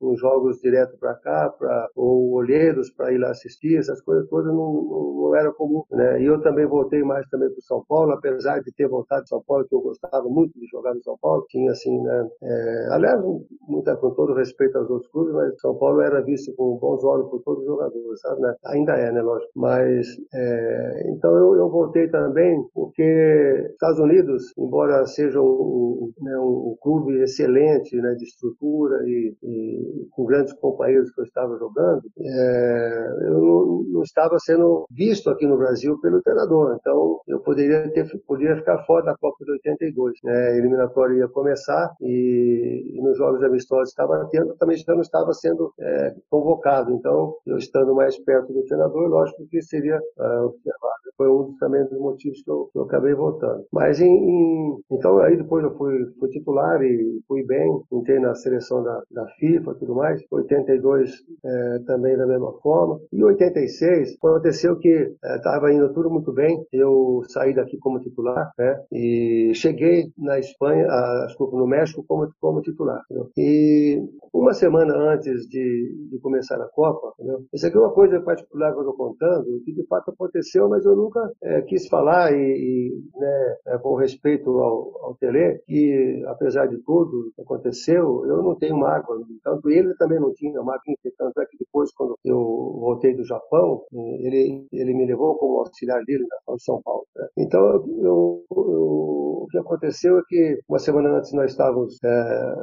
[0.00, 4.46] uns jogos direto para cá, pra, ou olheiros para ir lá assistir, essas coisas todas
[4.46, 5.82] não, não, não era comum.
[5.90, 6.22] Né?
[6.22, 9.42] E eu também voltei mais também para São Paulo, apesar de ter voltado de São
[9.46, 12.28] Paulo, que eu gostava muito de jogar no São Paulo, tinha assim, né?
[12.42, 13.20] É, aliás,
[13.68, 17.28] muita, com todo respeito aos outros clubes, mas São Paulo era visto com bons olhos
[17.28, 18.40] por todos os jogadores, sabe?
[18.40, 18.54] Né?
[18.66, 19.22] Ainda é, né?
[19.22, 19.50] Lógico.
[19.54, 26.76] Mas, é, então eu, eu voltei também porque Estados Unidos, embora seja um, né, um
[26.80, 33.08] clube excelente, né, de estrutura e, e, com grandes companheiros que eu estava jogando, é,
[33.22, 36.76] eu não, não, estava sendo visto aqui no Brasil pelo treinador.
[36.80, 40.14] Então eu poderia ter, poderia ficar fora da Copa de 82.
[40.24, 40.32] Né?
[40.32, 45.32] A eliminatória ia começar e, e nos jogos amistosos estava tendo, também já não estava
[45.32, 46.92] sendo é, convocado.
[46.92, 50.91] Então, eu estando mais perto do treinador, lógico que seria observado.
[51.22, 53.64] Foi um também dos motivos que eu, que eu acabei voltando.
[53.72, 58.34] Mas, em, em, então, aí depois eu fui, fui, titular e fui bem, entrei na
[58.34, 60.20] seleção da, da FIFA e tudo mais.
[60.32, 61.12] 82
[61.44, 62.98] é, também da mesma forma.
[63.12, 66.60] E 86, aconteceu que estava é, indo tudo muito bem.
[66.72, 68.82] Eu saí daqui como titular, né?
[68.90, 73.00] E cheguei na Espanha, a, desculpa, no México como, como titular.
[73.04, 73.30] Entendeu?
[73.36, 74.02] E
[74.34, 77.44] uma semana antes de, de começar a Copa, entendeu?
[77.52, 80.84] Isso aqui é uma coisa particular que eu estou contando, que de fato aconteceu, mas
[80.84, 85.62] eu nunca nunca é, quis falar e, e né, é, com respeito ao, ao Tele,
[85.66, 89.20] que apesar de tudo que aconteceu, eu não tenho mágoa.
[89.44, 90.80] Tanto ele também não tinha mágoa,
[91.18, 92.38] tanto é que depois, quando eu
[92.80, 97.06] voltei do Japão, ele, ele me levou como auxiliar dele na São Paulo.
[97.14, 97.28] Né?
[97.38, 102.54] Então, eu, eu, o que aconteceu é que uma semana antes nós estávamos é,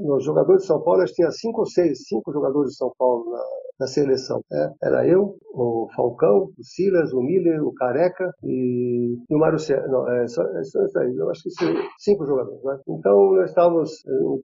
[0.00, 3.30] nos jogadores de São Paulo, que tinha cinco ou seis, cinco jogadores de São Paulo
[3.30, 3.42] na,
[3.80, 4.44] na seleção.
[4.52, 9.58] É, era eu, o Falcão, o Silas, o Miller, o Careca e, e o Mário
[9.58, 9.90] Sérgio.
[9.90, 11.16] Não, é só, é só isso aí.
[11.16, 11.50] Eu acho que
[11.98, 12.62] cinco jogadores.
[12.62, 12.78] Né?
[12.88, 14.42] Então, nós estávamos, no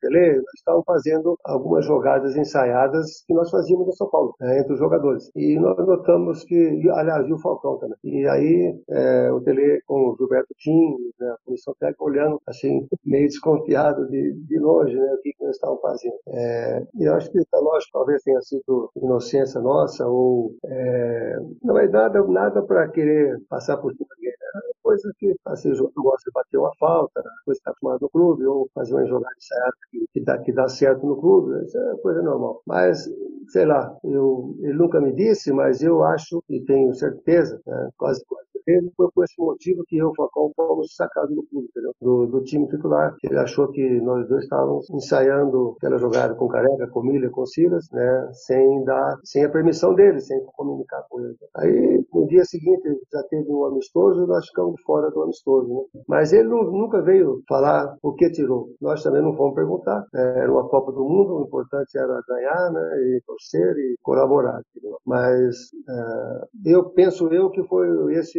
[0.00, 4.72] Tele, nós estávamos fazendo algumas jogadas ensaiadas que nós fazíamos no São Paulo, é, entre
[4.72, 5.30] os jogadores.
[5.34, 7.98] E nós notamos que, aliás, e o Falcão também.
[8.04, 12.86] E aí, é, o Tele com o Gilberto Tim, né, a comissão técnica, olhando assim,
[13.04, 16.14] meio desconfiado de, de longe, né, o que, que nós estávamos fazendo.
[16.28, 21.78] É, e eu acho que, tá lógico, talvez tenha sido inocência nossa, ou é, não
[21.78, 24.36] é nada, nada para querer passar por cima dele.
[24.54, 24.60] Né?
[24.82, 28.68] Coisa que, assim, o gosta de bater uma falta, coisa que está no clube, ou
[28.74, 32.22] fazer uma jogada certa que, que, dá, que dá certo no clube, isso é coisa
[32.22, 32.62] normal.
[32.66, 33.08] Mas,
[33.48, 38.24] sei lá, eu, ele nunca me disse, mas eu acho e tenho certeza, né, quase
[38.72, 41.92] ele foi por esse motivo que eu e o fomos sacados do clube, entendeu?
[42.00, 43.14] Do, do, time titular.
[43.22, 47.86] Ele achou que nós dois estávamos ensaiando aquela jogada com Careca, com Milha, com Silas,
[47.92, 48.30] né?
[48.32, 51.36] Sem dar, sem a permissão dele, sem comunicar com ele.
[51.56, 56.02] Aí, no dia seguinte, já teve um amistoso, nós ficamos fora do amistoso, né?
[56.08, 58.68] Mas ele não, nunca veio falar o que tirou.
[58.80, 60.04] Nós também não fomos perguntar.
[60.14, 63.00] É, era uma Copa do Mundo, o importante era ganhar, né?
[63.00, 64.60] E torcer e colaborar.
[64.70, 64.98] Entendeu?
[65.06, 65.56] Mas
[65.88, 68.38] é, eu penso eu que foi esse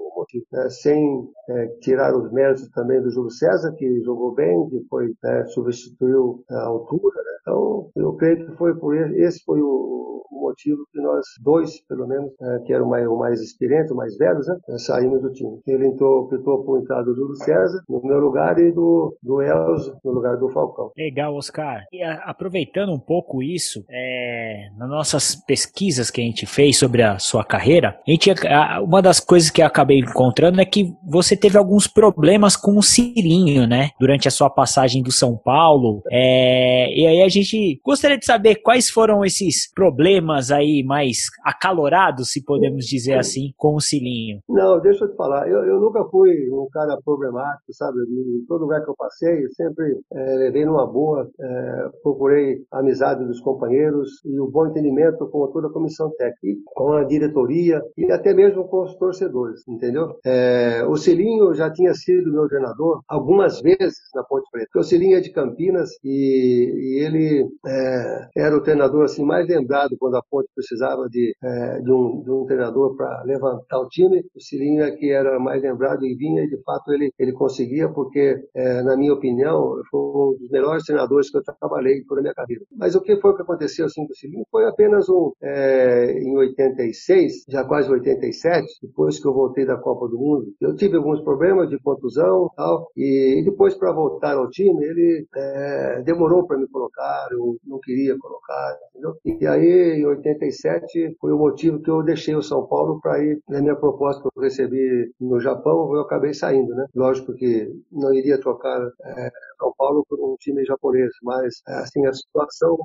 [0.15, 0.69] o né?
[0.69, 5.45] sem é, tirar os méritos também do Júlio César, que jogou bem, que foi é,
[5.45, 7.15] substituiu a altura.
[7.15, 7.31] Né?
[7.41, 11.81] Então, eu creio que foi por esse, esse foi o, o motivo que nós dois,
[11.87, 14.57] pelo menos, é, que eram mais, o mais experientes, mais velhos, né?
[14.77, 15.59] saímos do time.
[15.67, 19.97] Ele entrou, optou por entrada do Júlio César no meu lugar e do, do Elzo
[20.03, 20.91] no lugar do Falcão.
[20.97, 21.83] Legal, Oscar.
[21.91, 27.03] E a, aproveitando um pouco isso, é, nas nossas pesquisas que a gente fez sobre
[27.03, 30.93] a sua carreira, a gente, a, uma das coisas que eu acabei encontrando é que
[31.03, 33.89] você teve alguns problemas com o Cirinho, né?
[33.99, 36.01] Durante a sua passagem do São Paulo.
[36.11, 42.31] É, e aí a gente gostaria de saber quais foram esses problemas aí mais acalorados,
[42.31, 44.39] se podemos dizer assim, com o Cirinho.
[44.47, 45.47] Não, deixa eu te falar.
[45.47, 47.99] Eu, eu nunca fui um cara problemático, sabe?
[48.01, 52.79] Em todo lugar que eu passei, eu sempre é, levei numa boa, é, procurei a
[52.79, 57.81] amizade dos companheiros e o bom entendimento com toda a comissão técnica, com a diretoria
[57.97, 59.90] e até mesmo com os torcedores entendeu?
[60.25, 65.17] É, o Cilinho já tinha sido meu treinador algumas vezes na Ponte Preta, o Cilinho
[65.17, 70.23] é de Campinas e, e ele é, era o treinador assim mais lembrado quando a
[70.23, 74.23] Ponte precisava de, é, de, um, de um treinador para levantar o time.
[74.35, 77.89] O Cilinho é que era mais lembrado e vinha e de fato ele, ele conseguia
[77.89, 82.33] porque, é, na minha opinião, foi um dos melhores treinadores que eu trabalhei a minha
[82.33, 82.63] carreira.
[82.75, 84.45] Mas o que foi que aconteceu assim com o Cilinho?
[84.51, 90.07] Foi apenas um, é, em 86, já quase 87, depois que eu voltei da Copa
[90.07, 90.53] do Mundo.
[90.61, 96.01] Eu tive alguns problemas de contusão tal, e depois para voltar ao time, ele é,
[96.03, 99.15] demorou para me colocar, eu não queria colocar, entendeu?
[99.25, 103.39] E aí, em 87, foi o motivo que eu deixei o São Paulo para ir
[103.49, 106.85] na minha proposta que eu recebi no Japão, eu acabei saindo, né?
[106.95, 112.13] Lógico que não iria trocar é, São Paulo por um time japonês, mas assim a
[112.13, 112.77] situação,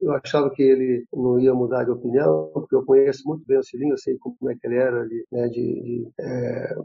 [0.00, 3.62] eu achava que ele não ia mudar de opinião, porque eu conheço muito bem o
[3.62, 6.41] Cilinho, eu sei como é que ele era de, né, de, de é,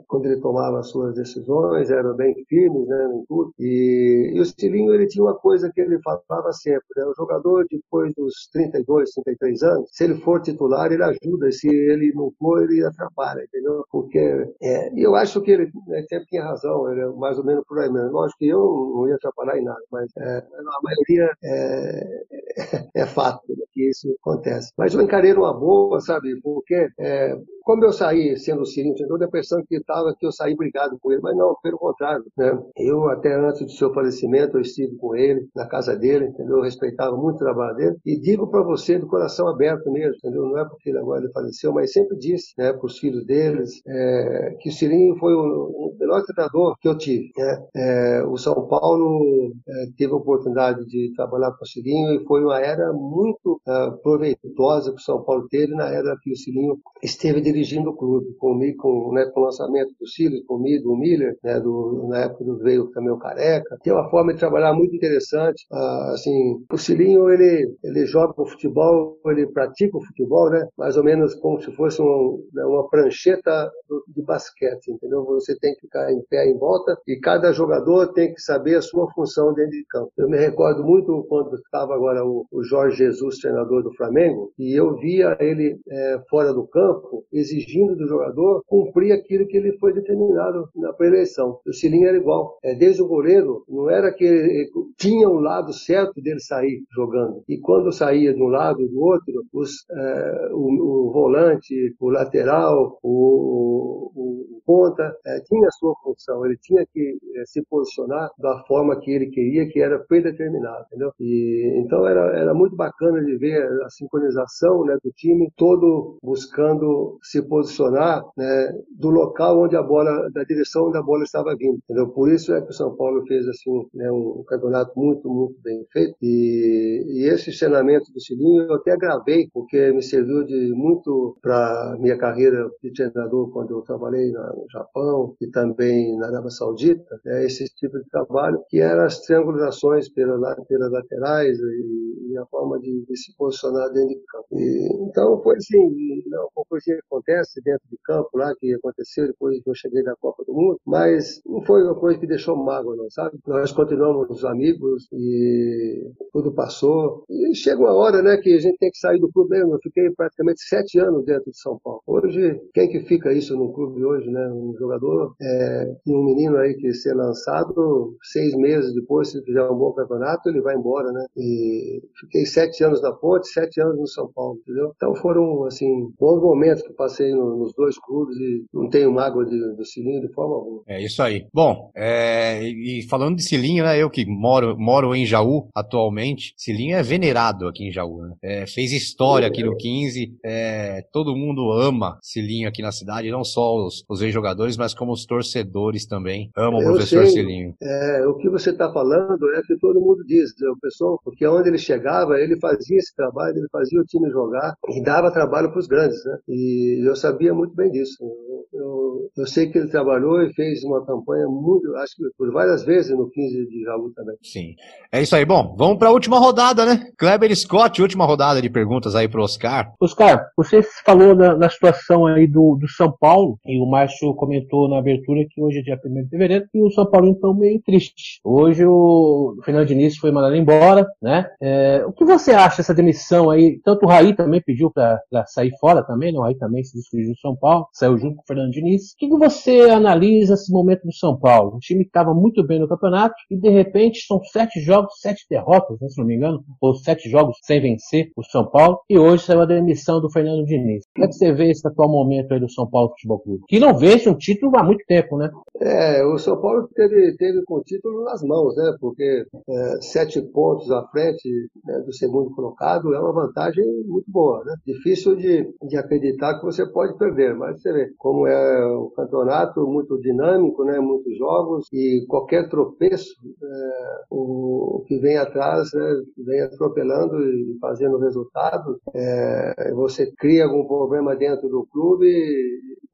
[0.08, 3.54] quando ele tomava as suas decisões, eram bem firmes, né, em tudo.
[3.60, 7.66] E, e o Cilinho ele tinha uma coisa que ele falava sempre, né, o jogador
[7.70, 12.64] depois dos 32, 33 anos, se ele for titular, ele ajuda, se ele não for,
[12.64, 13.86] ele atrapalha, entendeu?
[13.92, 14.20] Porque
[14.62, 17.80] é, eu acho que ele né, sempre tinha razão, ele é mais ou menos por
[17.80, 18.12] aí mesmo.
[18.12, 22.24] Lógico que eu não ia atrapalhar em nada, mas é, a maioria é,
[22.96, 24.72] é fato né, que isso acontece.
[24.78, 29.28] Mas eu encarei uma boa, sabe, porque é, como eu saí sendo tinha toda a
[29.28, 32.58] impressão que estava que eu saí brigado com ele, mas não, pelo contrário, né?
[32.78, 36.58] Eu até antes do seu falecimento eu estive com ele na casa dele, entendeu?
[36.58, 40.44] Eu respeitava muito o trabalho dele e digo para você do coração aberto mesmo, entendeu?
[40.44, 43.82] Não é porque ele agora ele faleceu, mas sempre disse, né, para os filhos deles,
[43.86, 47.32] é, que o Cirinho foi o, o melhor treinador que eu tive.
[47.38, 47.68] Né?
[47.76, 52.46] É, o São Paulo é, teve a oportunidade de trabalhar com o Cirinho e foi
[52.46, 56.80] uma era muito uh, proveitosa que o São Paulo teve na era que o Cirinho
[57.04, 60.98] esteve dirigindo dirigindo o clube, comigo, com, né, com o lançamento do Silas, comigo, o
[60.98, 63.78] Miller, né, do, na época do veio também o Careca.
[63.84, 65.66] Tem uma forma de trabalhar muito interessante.
[65.72, 70.96] Ah, assim, o Cilinho, ele, ele joga o futebol, ele pratica o futebol, né, mais
[70.98, 73.72] ou menos como se fosse um, né, uma prancheta
[74.08, 75.26] de basquete, entendeu?
[75.26, 78.82] Você tem que ficar em pé em volta e cada jogador tem que saber a
[78.82, 80.12] sua função dentro de campo.
[80.18, 84.78] Eu me recordo muito quando estava agora o, o Jorge Jesus, treinador do Flamengo, e
[84.78, 89.94] eu via ele é, fora do campo exigindo do jogador cumprir aquilo que ele foi
[89.94, 91.60] determinado na pré-eleição.
[91.66, 92.58] O Cilinho era igual.
[92.64, 97.44] É, desde o goleiro, não era que tinha um lado certo dele sair jogando.
[97.48, 102.10] E quando saía de um lado ou do outro, os, é, o, o, volante, o
[102.10, 106.46] lateral, o, o, o ponta, é, tinha a sua função.
[106.46, 111.12] Ele tinha que é, se posicionar da forma que ele queria, que era predeterminado, entendeu?
[111.20, 117.18] E, então era, era muito bacana de ver a sincronização né, do time todo buscando
[117.22, 121.80] se posicionar né, do local onde a bola, da direção onde a bola estava vindo,
[121.84, 122.10] entendeu?
[122.10, 125.86] Por isso é que o São Paulo fez assim né, um campeonato muito, muito bem
[125.92, 131.38] feito e, e esse treinamento do Cilinho eu até gravei porque me serviu de muito
[131.42, 137.20] para minha carreira de treinador quando eu trabalhei no Japão e também na Arábia Saudita,
[137.26, 142.46] né, esse tipo de trabalho que eram as triangulações pelas, pelas laterais e, e, a
[142.48, 144.48] forma de, de, se posicionar dentro de campo.
[144.52, 149.62] E, então foi assim, não, coisa que acontece dentro de campo lá, que aconteceu depois
[149.62, 152.96] que eu cheguei da Copa do Mundo, mas não foi uma coisa que deixou mágoa,
[152.96, 153.38] não, sabe?
[153.48, 157.24] Nós continuamos amigos e tudo passou.
[157.30, 159.74] E chega uma hora, né, que a gente tem que sair do clube mesmo.
[159.74, 162.02] Eu fiquei praticamente sete anos dentro de São Paulo.
[162.06, 164.48] Hoje, quem que fica isso no clube hoje, né?
[164.50, 169.64] Um jogador é, e um menino aí que ser lançado seis meses depois, se fizer
[169.64, 171.26] um bom campeonato, ele vai embora, né?
[171.36, 174.92] E fiquei sete anos na Ponte, sete anos no São Paulo, entendeu?
[174.96, 179.46] Então foram, assim, bons momentos que passei no, nos dois clubes e não tenho mágoa
[179.46, 180.82] de, do Cilinho de forma alguma.
[180.88, 181.48] É isso aí.
[181.54, 184.02] Bom, é, e falando de Cilinho, né?
[184.02, 188.36] Eu que moro, moro em Jaú atualmente, Cilinho é venerado aqui em Jaú, né?
[188.44, 193.44] É, fez história aqui no 15, é, todo mundo ama Cilinho aqui na cidade, não
[193.44, 197.74] só os, os ex-jogadores, mas como os torcedores também amam o professor sei, Cilinho.
[197.82, 200.70] É, o que você está falando é que todo mundo diz, né?
[200.70, 204.76] o pessoal, porque onde ele chegava, ele fazia esse trabalho, ele fazia o time jogar
[204.90, 206.38] e dava trabalho para os grandes, né?
[206.48, 208.18] E eu sabia muito bem disso.
[208.22, 212.52] Eu, eu, eu, sei que ele trabalhou e fez uma campanha muito, acho que por
[212.52, 214.36] várias vezes no 15 de Jaú também.
[214.42, 214.76] Sim.
[215.12, 215.46] É isso aí.
[215.46, 217.10] Bom, vamos para a última rodada, né?
[217.18, 219.94] Kleber Scott, última rodada de perguntas aí para Oscar.
[220.00, 224.90] Oscar, você falou da, da situação aí do, do São Paulo e o Márcio comentou
[224.90, 227.82] na abertura que hoje é dia 1 de fevereiro e o São Paulo então meio
[227.82, 228.40] triste.
[228.44, 231.50] Hoje o Fernando Diniz foi mandado embora, né?
[231.62, 233.80] É, o que você acha dessa demissão aí?
[233.84, 236.40] Tanto o Raí também pediu para sair fora também, né?
[236.40, 239.16] o Raí também se despediu do São Paulo, saiu junto com o Fernando Diniz.
[239.18, 241.78] O que, você analisa esse momento do São Paulo?
[241.78, 245.44] Um time que estava muito bem no campeonato e de repente são sete jogos, sete
[245.50, 249.18] derrotas, né, se não me engano, ou sete jogos sem vencer o São Paulo e
[249.18, 251.04] hoje saiu a demissão do Fernando Diniz.
[251.16, 253.64] Como é que você vê esse atual momento aí do São Paulo Futebol Clube?
[253.68, 255.50] Que não vence um título há muito tempo, né?
[255.82, 258.96] É, o São Paulo teve, teve com o título nas mãos, né?
[259.00, 261.50] Porque é, sete pontos à frente
[261.84, 264.76] né, do segundo colocado é uma vantagem muito boa, né?
[264.86, 269.88] Difícil de, de acreditar que você pode perder, mas você vê como é o campeonato
[269.88, 271.00] muito dinâmico, né?
[271.00, 278.18] Muitos jogos e qualquer tropeço, é, o, que vem atrás, né, vem atropelando e fazendo
[278.18, 278.98] resultados.
[279.14, 282.28] É, você cria algum problema dentro do clube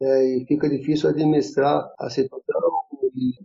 [0.01, 2.61] é, e fica difícil administrar a situação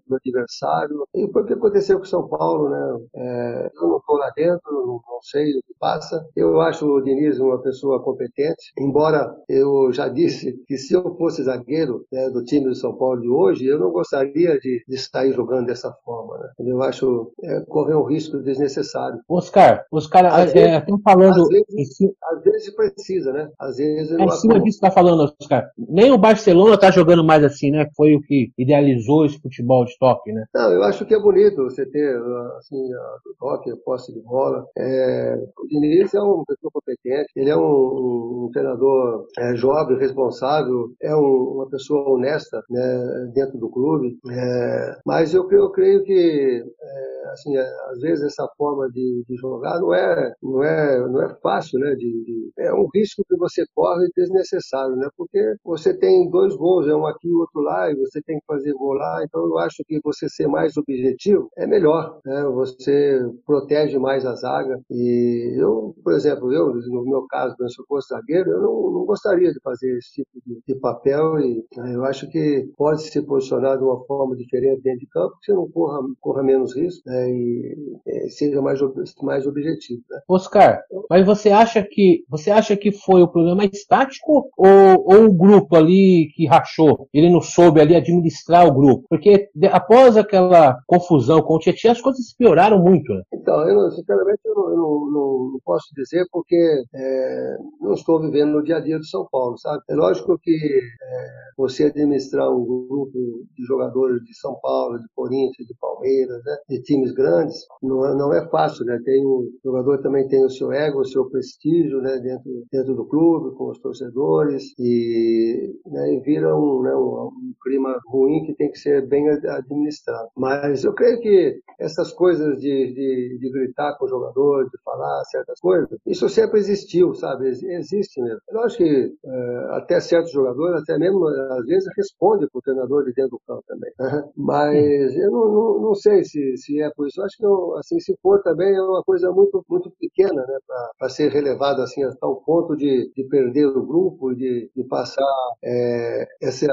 [0.07, 1.05] do adversário.
[1.15, 2.99] E foi o que aconteceu com o São Paulo, né?
[3.15, 6.27] É, eu não estou lá dentro, não, não, sei o que passa.
[6.35, 11.43] Eu acho o Diniz uma pessoa competente, embora eu já disse que se eu fosse
[11.43, 15.33] zagueiro né, do time do São Paulo de hoje, eu não gostaria de, de sair
[15.33, 16.39] jogando dessa forma.
[16.39, 16.49] Né?
[16.61, 19.21] Eu acho é, correr um risco desnecessário.
[19.29, 21.43] Oscar, Oscar, às é, vezes, falando.
[21.43, 23.49] Às vezes, às vezes, precisa, né?
[23.59, 24.19] Às vezes.
[24.19, 25.71] É em cima disso que está falando, Oscar.
[25.77, 27.89] Nem o Barcelona está jogando mais assim, né?
[27.97, 30.45] Foi o que idealizou esse futebol de toque, né?
[30.55, 32.17] Não, eu acho que é bonito você ter
[32.59, 34.65] assim, a toque, a posse de bola.
[34.77, 40.91] É, o Diniz é uma pessoa competente, ele é um, um treinador é, jovem, responsável,
[41.03, 44.19] é um, uma pessoa honesta né, dentro do clube.
[44.31, 49.37] É, mas eu, eu creio que é, assim, é, às vezes essa forma de, de,
[49.37, 51.95] jogar não é, não é, não é fácil, né?
[51.95, 55.09] De, de, é um risco que você corre desnecessário, né?
[55.17, 58.47] Porque você tem dois gols, é um aqui e outro lá, e você tem que
[58.47, 59.23] fazer gol lá.
[59.25, 62.45] Então eu acho que você ser mais objetivo é melhor, né?
[62.55, 64.81] Você protege mais a zaga.
[64.91, 69.53] E eu, por exemplo, eu no meu caso, eu fosse zagueiro, eu não, não gostaria
[69.53, 71.39] de fazer esse tipo de, de papel.
[71.41, 71.95] E né?
[71.95, 75.53] eu acho que pode se posicionar de uma forma diferente dentro de campo, que você
[75.53, 77.31] não corra, corra menos risco né?
[77.31, 78.81] e, e seja mais,
[79.23, 80.03] mais objetivo.
[80.11, 80.21] Né?
[80.29, 85.33] Oscar, mas você acha que você acha que foi o problema estático ou, ou o
[85.33, 87.09] grupo ali que rachou?
[87.13, 89.05] Ele não soube ali administrar o grupo?
[89.09, 89.38] Porque
[89.71, 93.13] após aquela confusão com o Tietchan, as coisas pioraram muito.
[93.13, 93.23] Né?
[93.33, 98.53] Então, eu, sinceramente, eu, não, eu não, não, posso dizer porque é, não estou vivendo
[98.53, 99.83] no dia a dia do São Paulo, sabe?
[99.89, 103.19] É lógico que é, você administrar um grupo
[103.57, 108.15] de jogadores de São Paulo, de Corinthians, de Palmeiras, né, de times grandes, não é,
[108.15, 108.99] não é fácil, né?
[109.05, 113.07] Tem o jogador também tem o seu ego, o seu prestígio, né, dentro, dentro do
[113.07, 118.55] clube, com os torcedores, e, né, e vira um, né, um, um clima ruim que
[118.55, 120.29] tem que ser bem administrado.
[120.37, 125.25] Mas eu creio que essas coisas de, de, de gritar com o jogador, de falar
[125.27, 127.49] certas coisas, isso sempre existiu, sabe?
[127.49, 128.41] Existe mesmo.
[128.51, 133.05] Eu acho que é, até certos jogadores, até mesmo às vezes, responde para o treinador
[133.05, 133.93] de dentro do campo também.
[134.37, 137.21] Mas eu não, não, não, sei se, se é por isso.
[137.21, 140.59] Eu acho que, não, assim, se for também, é uma coisa muito, muito pequena, né?
[140.99, 145.25] Para ser relevado assim, a tal ponto de, de perder o grupo, de, de passar
[145.63, 146.67] é, essa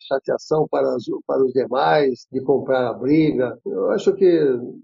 [0.00, 1.61] chateação para, os, para os demais,
[2.30, 3.58] de comprar a briga.
[3.64, 4.30] Eu acho que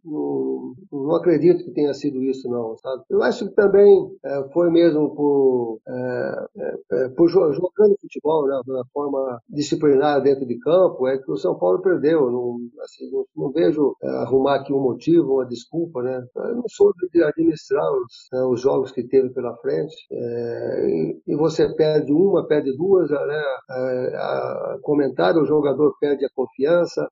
[0.05, 3.03] não, não acredito que tenha sido isso, não, sabe?
[3.11, 8.61] Eu acho que também é, foi mesmo por, é, é, é por jogando futebol, né?
[8.67, 12.31] Da forma disciplinar dentro de campo, é que o São Paulo perdeu.
[12.31, 16.25] Não, assim, não, não vejo é, arrumar aqui um motivo, uma desculpa, né?
[16.37, 19.95] Eu não soube administrar os, né, os jogos que teve pela frente.
[20.11, 23.43] É, e, e, você perde uma, perde duas, né?
[23.71, 26.58] É, a, comentário, o jogador perde a confiança,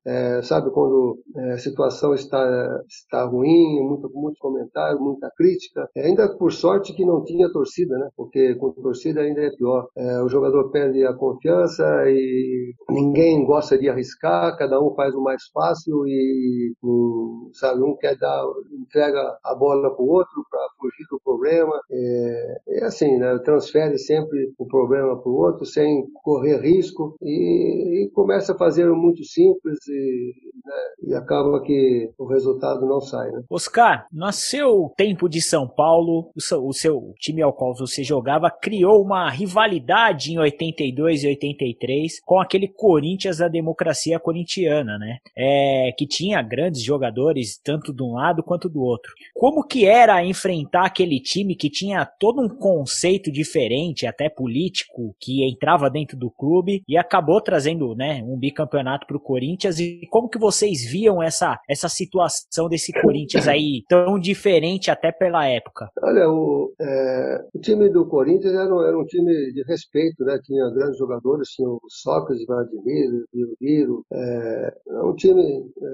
[0.04, 5.88] é, sabe quando é, a situação está, está ruim, muito, muito comentário, muita crítica.
[5.96, 8.08] É, ainda por sorte que não tinha torcida, né?
[8.16, 9.88] Porque com torcida ainda é pior.
[10.24, 15.42] o jogador perde a confiança e ninguém gosta de arriscar, cada um faz o mais
[15.52, 21.06] fácil e, um, sabe, um quer dar, entrega a bola para o outro para fugir
[21.10, 21.80] do problema.
[21.90, 23.38] É, é, assim, né?
[23.44, 28.88] Transfere sempre o problema para o outro sem correr risco e, e, começa a fazer
[28.90, 30.32] muito simples e,
[30.64, 31.10] né?
[31.10, 33.30] e acaba que o resultado não sai.
[33.30, 33.42] Né?
[33.50, 38.02] Oscar, no seu tempo de São Paulo, o seu, o seu time ao qual você
[38.02, 45.18] jogava criou uma rivalidade em 82 e 83 com aquele Corinthians da democracia corintiana, né?
[45.36, 49.12] É, que tinha grandes jogadores tanto de um lado quanto do outro.
[49.34, 55.46] Como que era enfrentar aquele time que tinha todo um conceito diferente, até político, que
[55.46, 59.78] entrava dentro do clube e acabou trazendo, né, um bicampeonato para o Corinthians?
[59.80, 65.46] E como que vocês viam essa essa situação desse Corinthians aí tão diferente até pela
[65.46, 65.90] época?
[66.02, 70.38] Olha, o, é, o time do Corinthians era, era um time de respeito, né?
[70.44, 73.24] Tinha grandes jogadores, tinha o Sócrates, Vladimir,
[73.60, 75.88] Viro, é, é um time é,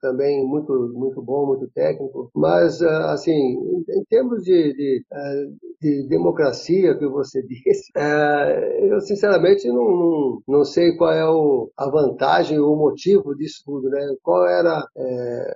[0.00, 5.46] também muito, muito bom, muito técnico, mas é, assim, em, em termos de, de, é,
[5.80, 7.92] de, democracia que você disse,
[8.80, 13.88] eu sinceramente não, não, não, sei qual é o, a vantagem o motivo disso tudo,
[13.88, 14.14] né?
[14.22, 14.84] Qual era,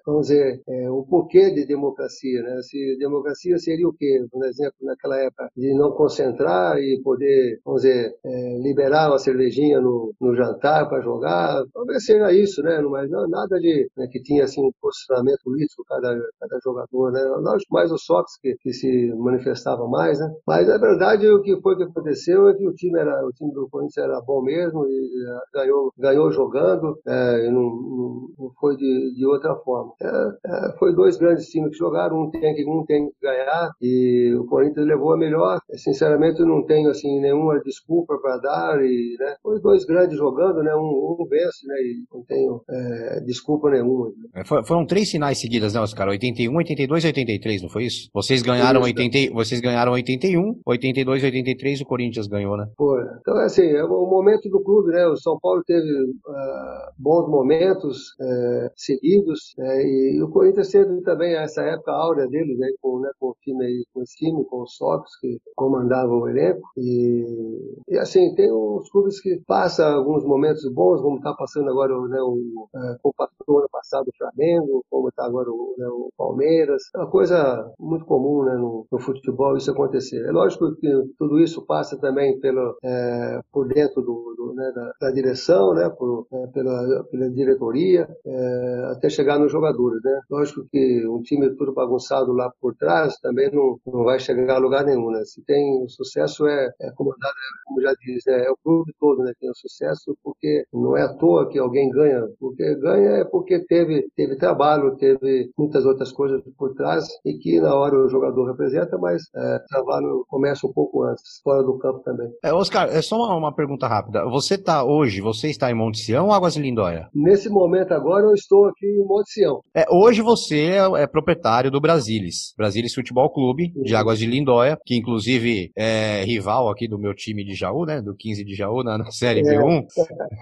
[0.06, 2.60] vamos dizer, o porquê de democracia, né?
[2.62, 4.24] Se democracia seria o quê?
[4.30, 8.14] Por exemplo, naquela época, de não concentrar e poder, vamos dizer,
[8.62, 12.80] liberar uma cervejinha no, no jantar para jogar, talvez seja isso, né?
[12.80, 17.22] Mas não, nada de né, que tinha assim um posicionamento político cada, cada jogador, né?
[17.22, 20.32] Lógico, mais o Sox que, que, se manifestava mais, né?
[20.46, 23.52] Mas na verdade o que foi que aconteceu é que o time era o time
[23.52, 29.14] do Corinthians era bom mesmo e uh, ganhou ganhou jogando é, não, não, foi de,
[29.14, 29.92] de outra forma.
[30.00, 33.70] É, é, foi dois grandes times que jogaram, um tem que um tem que ganhar
[33.80, 35.60] e o Corinthians levou a melhor.
[35.74, 39.36] Sinceramente eu não tenho assim nenhuma desculpa para dar e né?
[39.42, 40.74] Foi dois grandes jogando, né?
[40.74, 41.74] Um, um vence, né?
[41.76, 44.08] E não tenho é, desculpa nenhuma.
[44.08, 44.42] Né?
[44.42, 46.08] É, foram três finais seguidas, né, Oscar?
[46.08, 48.08] 81, 82 e 83, não foi isso?
[48.12, 52.66] Vocês ganharam, isso, 80, vocês ganharam 81, 82 e 83 o Corinthians ganhou, né?
[52.76, 53.00] Foi.
[53.20, 55.06] Então, é assim, é o momento do clube, né?
[55.06, 59.82] O São Paulo teve uh, bons momentos uh, seguidos né?
[59.82, 62.68] e, o Corinthians teve também essa época áurea deles, né?
[62.80, 63.10] Com, né?
[63.18, 67.84] com o time aí, com esse time, com os Sox que comandavam o elenco e,
[67.88, 72.20] e assim, tem uns clubes que passam alguns momentos bons, como está passando agora né,
[72.20, 76.82] o, é, o ano passado o Flamengo, como está agora o, né, o, Palmeiras.
[76.94, 80.24] É uma coisa muito comum né, no, no, futebol isso acontecer.
[80.26, 80.88] É lógico que
[81.18, 85.88] tudo isso passa também pelo, é, por dentro do, do né, da, da, direção, né,
[85.88, 86.79] por, é, pela,
[87.10, 90.00] pela diretoria, é, até chegar nos jogadores.
[90.02, 90.20] Né?
[90.30, 94.58] Lógico que um time tudo bagunçado lá por trás também não, não vai chegar a
[94.58, 95.10] lugar nenhum.
[95.10, 95.22] Né?
[95.24, 97.34] Se tem o sucesso é, é comandado,
[97.66, 101.02] como já diz, né, é o clube todo né, tem o sucesso, porque não é
[101.02, 106.12] à toa que alguém ganha, porque ganha é porque teve, teve trabalho, teve muitas outras
[106.12, 110.72] coisas por trás e que na hora o jogador representa, mas é, trabalho começa um
[110.72, 112.30] pouco antes, fora do campo também.
[112.42, 114.24] É, Oscar, é só uma, uma pergunta rápida.
[114.28, 117.08] Você está hoje, você está em Monte Sião ou Águas de Lindóia?
[117.12, 119.60] Nesse momento agora eu estou aqui em Monte Sião.
[119.74, 124.78] É, hoje você é, é proprietário do Brasilis, Brasilis Futebol Clube de Águas de Lindóia,
[124.86, 128.82] que inclusive é rival aqui do meu time de Jaú, né, do 15 de Jaú
[128.84, 129.42] na, na Série é.
[129.42, 129.84] B1.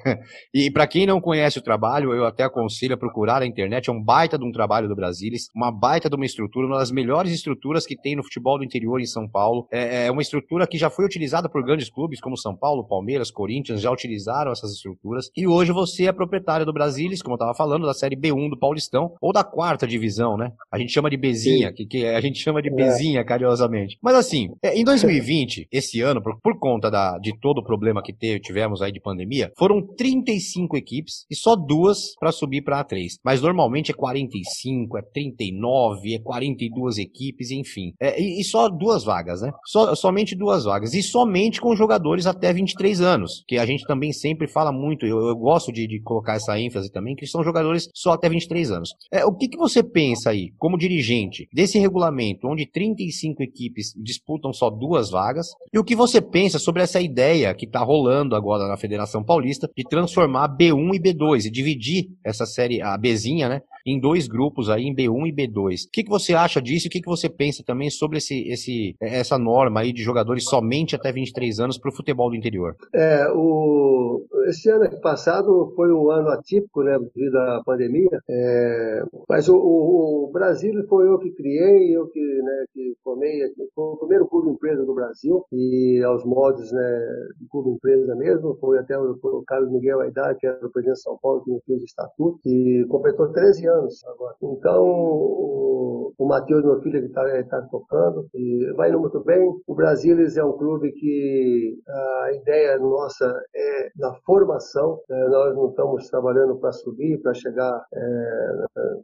[0.53, 3.93] e para quem não conhece o trabalho, eu até aconselho a procurar na internet, é
[3.93, 7.33] um baita de um trabalho do Brasilis, uma baita de uma estrutura, uma das melhores
[7.33, 9.67] estruturas que tem no futebol do interior em São Paulo.
[9.73, 13.31] É, é uma estrutura que já foi utilizada por grandes clubes como São Paulo, Palmeiras,
[13.31, 15.31] Corinthians, já utilizaram essas estruturas.
[15.37, 18.59] E hoje você é proprietário do Brasilis, como eu estava falando, da Série B1 do
[18.59, 20.53] Paulistão, ou da quarta divisão, né?
[20.71, 22.73] A gente chama de Bezinha, que, que, a gente chama de é.
[22.73, 23.99] Bezinha, carinhosamente.
[24.03, 28.03] Mas assim, é, em 2020, esse ano, por, por conta da, de todo o problema
[28.03, 32.85] que teve, tivemos aí de pandemia, foram 35 equipes e só duas para subir para
[32.85, 33.15] A3.
[33.25, 37.93] Mas normalmente é 45, é 39, é 42 equipes, enfim.
[38.01, 39.53] É, e, e, só duas vagas, né?
[39.65, 40.95] So, somente duas vagas.
[40.95, 45.29] E somente com jogadores até 23 anos, que a gente também sempre fala muito, eu,
[45.29, 48.91] eu gosto de, de, colocar essa ênfase também, que são jogadores só até 23 anos.
[49.13, 54.53] É, o que, que você pensa aí, como dirigente, desse regulamento, onde 35 equipes disputam
[54.53, 58.69] só duas vagas, e o que você pensa sobre essa ideia que está rolando agora
[58.69, 63.61] na Federação Paulista de transformar B1 e B2 e dividir essa série, a Bzinha, né,
[63.87, 65.87] em dois grupos aí, em B1 e B2.
[65.87, 68.49] O que, que você acha disso e o que, que você pensa também sobre esse,
[68.49, 72.77] esse, essa norma aí de jogadores somente até 23 anos para o futebol do interior?
[72.95, 79.49] É, o, esse ano passado foi um ano atípico, né, devido à pandemia, é, mas
[79.49, 83.41] o, o, o, Brasil foi eu que criei, eu que, né, que formei,
[83.75, 87.09] foi o primeiro clube empresa do Brasil e aos modos, né,
[87.39, 90.97] de clube empresa mesmo, foi até o, o Carlos Miguel Aidar, que era o presidente
[90.97, 94.35] de São Paulo, que me fez o estatuto, e completou 13 anos agora.
[94.43, 99.49] Então, o, o Matheus, meu filho, ele está tá tocando e vai indo muito bem.
[99.67, 105.01] O Brasilis é um clube que a ideia nossa é da formação.
[105.09, 105.29] Né?
[105.29, 108.53] Nós não estamos trabalhando para subir, para chegar, é,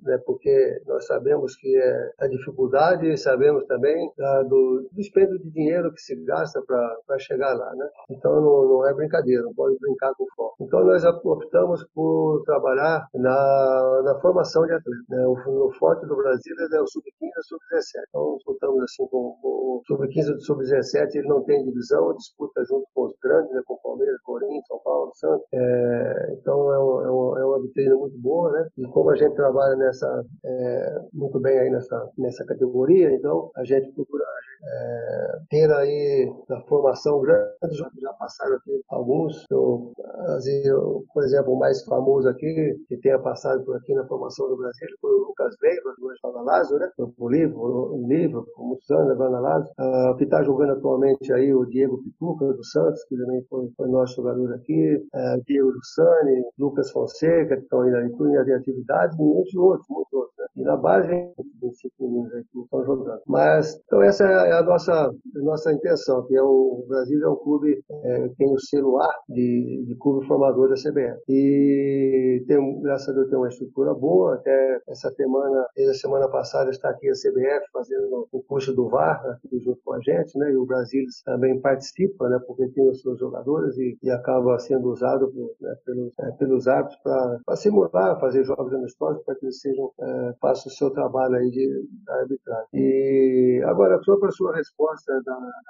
[0.03, 0.19] né?
[0.25, 5.93] porque nós sabemos que é a dificuldade e sabemos também da, do dispêndio de dinheiro
[5.93, 7.75] que se gasta para chegar lá.
[7.75, 7.89] Né?
[8.11, 10.57] Então, não, não é brincadeira, não pode brincar com foco.
[10.61, 15.05] Então, nós optamos por trabalhar na, na formação de atletas.
[15.09, 15.27] Né?
[15.27, 18.05] O, o, forte do Brasil é o sub-15 e o sub-17.
[18.09, 22.87] Então, disputamos assim com, o sub-15 e o sub-17, ele não tem divisão, disputa junto
[22.95, 23.63] com os grandes, né?
[23.67, 25.47] com Palmeiras, Corinthians, São Paulo, Santos.
[25.53, 28.69] É, então, é, um, é, um, é, uma vitrine muito boa, né?
[28.79, 33.65] E como a gente trabalha nessa, é, muito bem aí nessa, nessa categoria, então, a
[33.65, 34.25] gente procura
[34.65, 39.93] é, ter aí na formação grande, já, já passaram aqui alguns, eu,
[40.37, 44.43] assim, eu, por exemplo, o mais famoso aqui, que tenha passado por aqui na formação
[44.49, 46.90] do Brasil, foi o Lucas Leiva, do Estado Lázaro, né?
[47.18, 49.72] O livro, o livro, o Mussana, agora Lázaro.
[49.78, 53.68] Ah, o que está jogando atualmente aí o Diego Pituca, do Santos, que também foi,
[53.76, 59.22] foi nosso jogador aqui, ah, Diego Lussani, Lucas Fonseca, que estão ainda em atividade, e
[59.22, 60.34] muitos outros, muitos outros.
[60.38, 60.47] Né?
[60.57, 61.09] E na base,
[61.62, 63.20] 25 meninos aí que estão jogando.
[63.26, 67.28] Mas, então essa é a nossa, a nossa intenção, que é o, o Brasil é
[67.28, 71.20] um clube é, tem o selo A de, de clube formador da CBF.
[71.28, 76.28] E tem, graças a Deus tem uma estrutura boa, até essa semana, desde a semana
[76.28, 80.39] passada está aqui a CBF fazendo o curso do VAR aqui junto com a gente,
[80.39, 80.51] né?
[80.53, 82.39] E o Brasil também participa, né?
[82.47, 86.68] Porque tem os seus jogadores e, e acaba sendo usado por, né, pelos, é, pelos
[86.68, 91.37] árbitros para simular, fazer jogos amistosos para que eles sejam, é, façam o seu trabalho
[91.37, 92.68] aí de, de arbitragem.
[92.74, 95.64] E agora, sobre a sua resposta da, da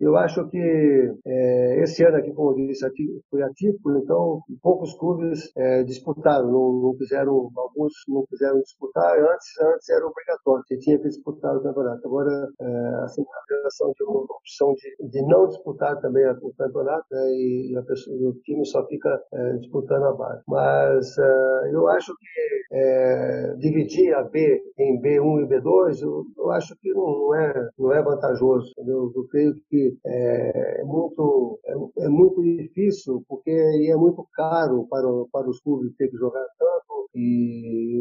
[0.00, 2.86] eu acho que é, esse ano aqui, como eu disse,
[3.30, 9.60] foi atípico, então poucos clubes é, disputaram, não, não quiseram, alguns não quiseram disputar, antes,
[9.60, 12.06] antes era obrigatório, você tinha que disputar o campeonato.
[12.06, 17.06] Agora, é, assim, a federação tem uma opção de, de não disputar também o campeonato,
[17.10, 20.42] né, e, a pessoa, o time só fica é, disputando a base.
[20.46, 26.50] Mas é, eu acho que é, dividir a B em B1 e B2, eu, eu
[26.50, 28.72] acho que não, não, é, não é vantajoso.
[28.72, 29.12] Entendeu?
[29.14, 35.06] Eu creio que é, é muito, é, é, muito difícil, porque é muito caro para,
[35.32, 37.97] para os clubes ter que jogar tanto e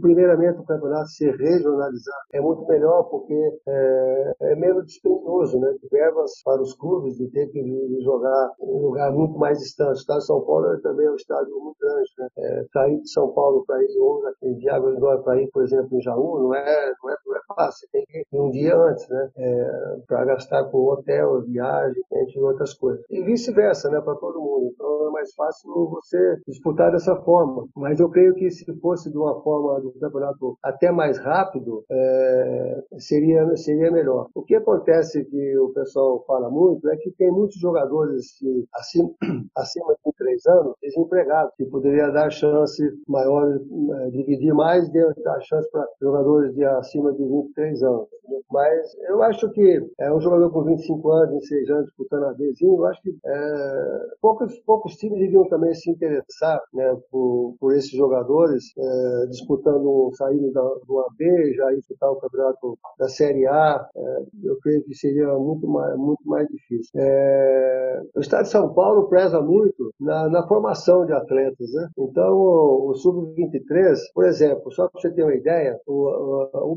[0.00, 3.34] primeiramente, o campeonato ser regionalizado é muito melhor porque
[3.66, 5.72] é, é menos dispendioso, né?
[5.80, 9.90] De verbas para os clubes de ter que jogar em um lugar muito mais distante.
[9.90, 12.28] O estado de São Paulo também é um estádio muito grande, né?
[12.38, 14.22] É, sair de São Paulo para ir, ou
[14.58, 17.40] de Águas de para ir, por exemplo, em Jaú, não é, não é, não é
[17.54, 17.88] fácil.
[17.92, 19.30] Tem que ir um dia antes, né?
[19.36, 23.04] É, para gastar com hotel, viagem, entre outras coisas.
[23.10, 24.00] E vice-versa, né?
[24.00, 24.70] Para todo mundo.
[24.72, 27.66] Então é mais fácil você disputar dessa forma.
[27.76, 32.84] Mas eu creio que se fosse de uma forma do campeonato até mais rápido, é,
[32.98, 34.28] seria, seria melhor.
[34.34, 39.10] O que acontece que o pessoal fala muito é que tem muitos jogadores de, acima,
[39.56, 45.70] acima de três anos desempregados, que poderia dar chance maior, é, dividir mais dar chance
[45.70, 48.08] para jogadores de acima de 23 anos.
[48.50, 52.76] Mas eu acho que é um jogador com 25 anos, 26 anos, disputando a Bzinho,
[52.76, 57.90] eu acho que é, poucos, poucos times deviam também se interessar né, por, por esses
[57.90, 58.82] jogadores, é,
[59.28, 64.82] disputando, saindo da, do AB, já disputar o campeonato da Série A, é, eu creio
[64.84, 66.90] que seria muito mais, muito mais difícil.
[66.96, 71.88] É, o Estado de São Paulo preza muito na, na formação de atletas, né?
[71.98, 76.76] Então, o, o Sub-23, por exemplo, só para você ter uma ideia, o, o, o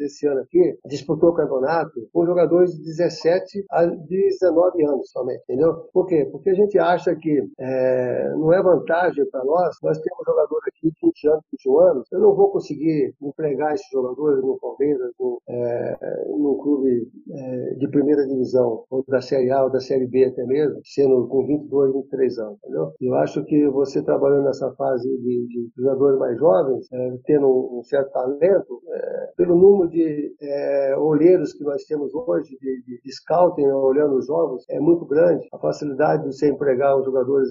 [0.00, 5.74] esse ano aqui, disputou o campeonato com jogadores de 17 a 19 anos somente, entendeu?
[5.92, 6.28] Por quê?
[6.30, 10.90] Porque a gente acha que é, não é vantagem para nós, nós temos jogador aqui
[10.90, 15.40] de 20 anos, 21 anos, eu não vou conseguir empregar esses jogadores no Palmeiras, no,
[15.48, 20.24] é, num clube é, de primeira divisão, ou da Série A ou da Série B
[20.24, 22.92] até mesmo, sendo com 22, 23 anos, entendeu?
[23.00, 27.82] Eu acho que você trabalhando nessa fase de, de jogadores mais jovens, é, tendo um,
[27.82, 33.12] certo talento, é, pelo número de é, olheiros que nós temos hoje, de, de, de
[33.12, 35.46] scouting, né, olhando os jogos, é muito grande.
[35.52, 37.48] A facilidade de você empregar os jogadores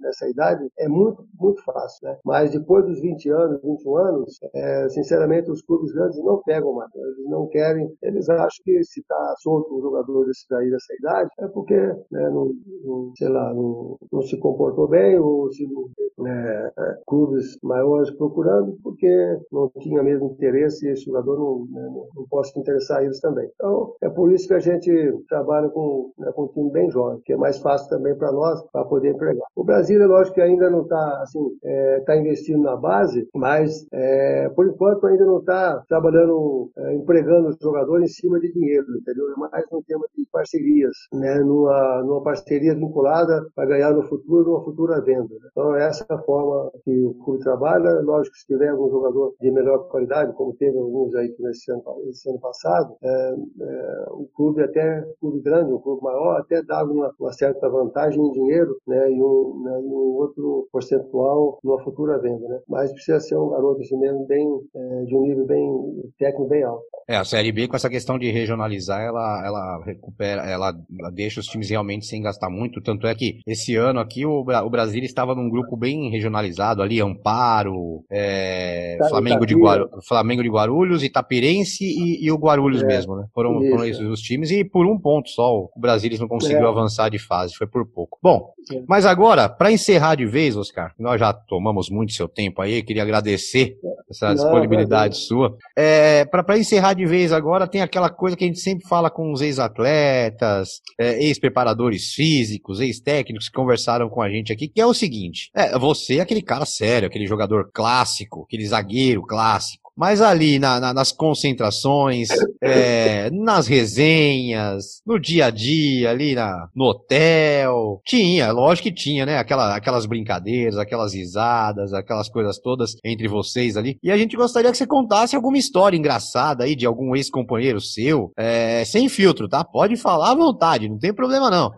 [0.00, 2.16] nessa idade é muito, muito fácil, né?
[2.24, 6.90] Mas depois dos 20 anos, 21 anos, é, sinceramente, os clubes grandes não pegam mais.
[6.94, 11.30] Eles não querem, eles acham que se está solto um jogador desse daí, dessa idade,
[11.40, 12.52] é porque, né, não,
[12.84, 15.88] não, sei lá, não, não se comportou bem ou se não,
[16.18, 21.90] né, é, clubes maiores procurando, porque não tinha mesmo interesse e esse jogador não, né,
[22.14, 23.48] não, posso interessar eles também.
[23.54, 24.90] Então, é por isso que a gente
[25.28, 28.62] trabalha com, né, com um time bem jovem, que é mais fácil também para nós,
[28.70, 29.46] para poder empregar.
[29.56, 32.91] O Brasil, é lógico que ainda não está assim, é, tá investindo na base,
[33.34, 38.52] mas é, por enquanto ainda não está trabalhando, é, empregando os jogadores em cima de
[38.52, 39.32] dinheiro, entendeu?
[39.32, 41.38] É mais um tema de parcerias, né?
[41.40, 45.34] numa, numa parceria vinculada para ganhar no futuro, numa futura venda.
[45.50, 48.00] Então, essa é a forma que o clube trabalha.
[48.00, 52.28] Lógico, se tiver algum jogador de melhor qualidade, como teve alguns aí nesse ano, esse
[52.28, 56.84] ano passado, é, é, o clube até, um clube grande, um clube maior, até dá
[56.84, 59.10] uma, uma certa vantagem em dinheiro né?
[59.10, 59.80] e, um, né?
[59.82, 62.46] e um outro percentual numa futura venda.
[62.48, 62.60] Né?
[62.68, 66.62] Mas precisa ser um garoto assim mesmo, bem, é, de um nível bem técnico bem
[66.64, 66.82] alto.
[67.08, 70.72] É, a Série B com essa questão de regionalizar, ela, ela recupera, ela
[71.12, 74.70] deixa os times realmente sem gastar muito, tanto é que esse ano aqui o, o
[74.70, 81.02] Brasil estava num grupo bem regionalizado ali, Amparo, é, Flamengo, de Guaru, Flamengo de Guarulhos,
[81.02, 83.26] Itapirense e, e o Guarulhos é, mesmo, né?
[83.34, 86.68] Foram, foram, esses os times e por um ponto só o Brasil não conseguiu é.
[86.68, 88.18] avançar de fase, foi por pouco.
[88.22, 88.82] Bom, é.
[88.86, 93.02] mas agora, para encerrar de vez, Oscar, nós já tomamos muito seu tempo aí, queria
[93.02, 93.76] agradecer
[94.08, 95.56] essa disponibilidade sua.
[95.76, 99.32] É, para encerrar de vez agora, tem aquela coisa que a gente sempre fala com
[99.32, 104.94] os ex-atletas, é, ex-preparadores físicos, ex-técnicos que conversaram com a gente aqui, que é o
[104.94, 109.81] seguinte: é, você é aquele cara sério, aquele jogador clássico, aquele zagueiro clássico.
[109.96, 112.28] Mas ali na, na, nas concentrações,
[112.62, 119.26] é, nas resenhas, no dia a dia, ali na, no hotel, tinha, lógico que tinha,
[119.26, 119.38] né?
[119.38, 123.98] Aquela, aquelas brincadeiras, aquelas risadas, aquelas coisas todas entre vocês ali.
[124.02, 128.32] E a gente gostaria que você contasse alguma história engraçada aí de algum ex-companheiro seu,
[128.36, 129.62] é, sem filtro, tá?
[129.64, 131.70] Pode falar à vontade, não tem problema não.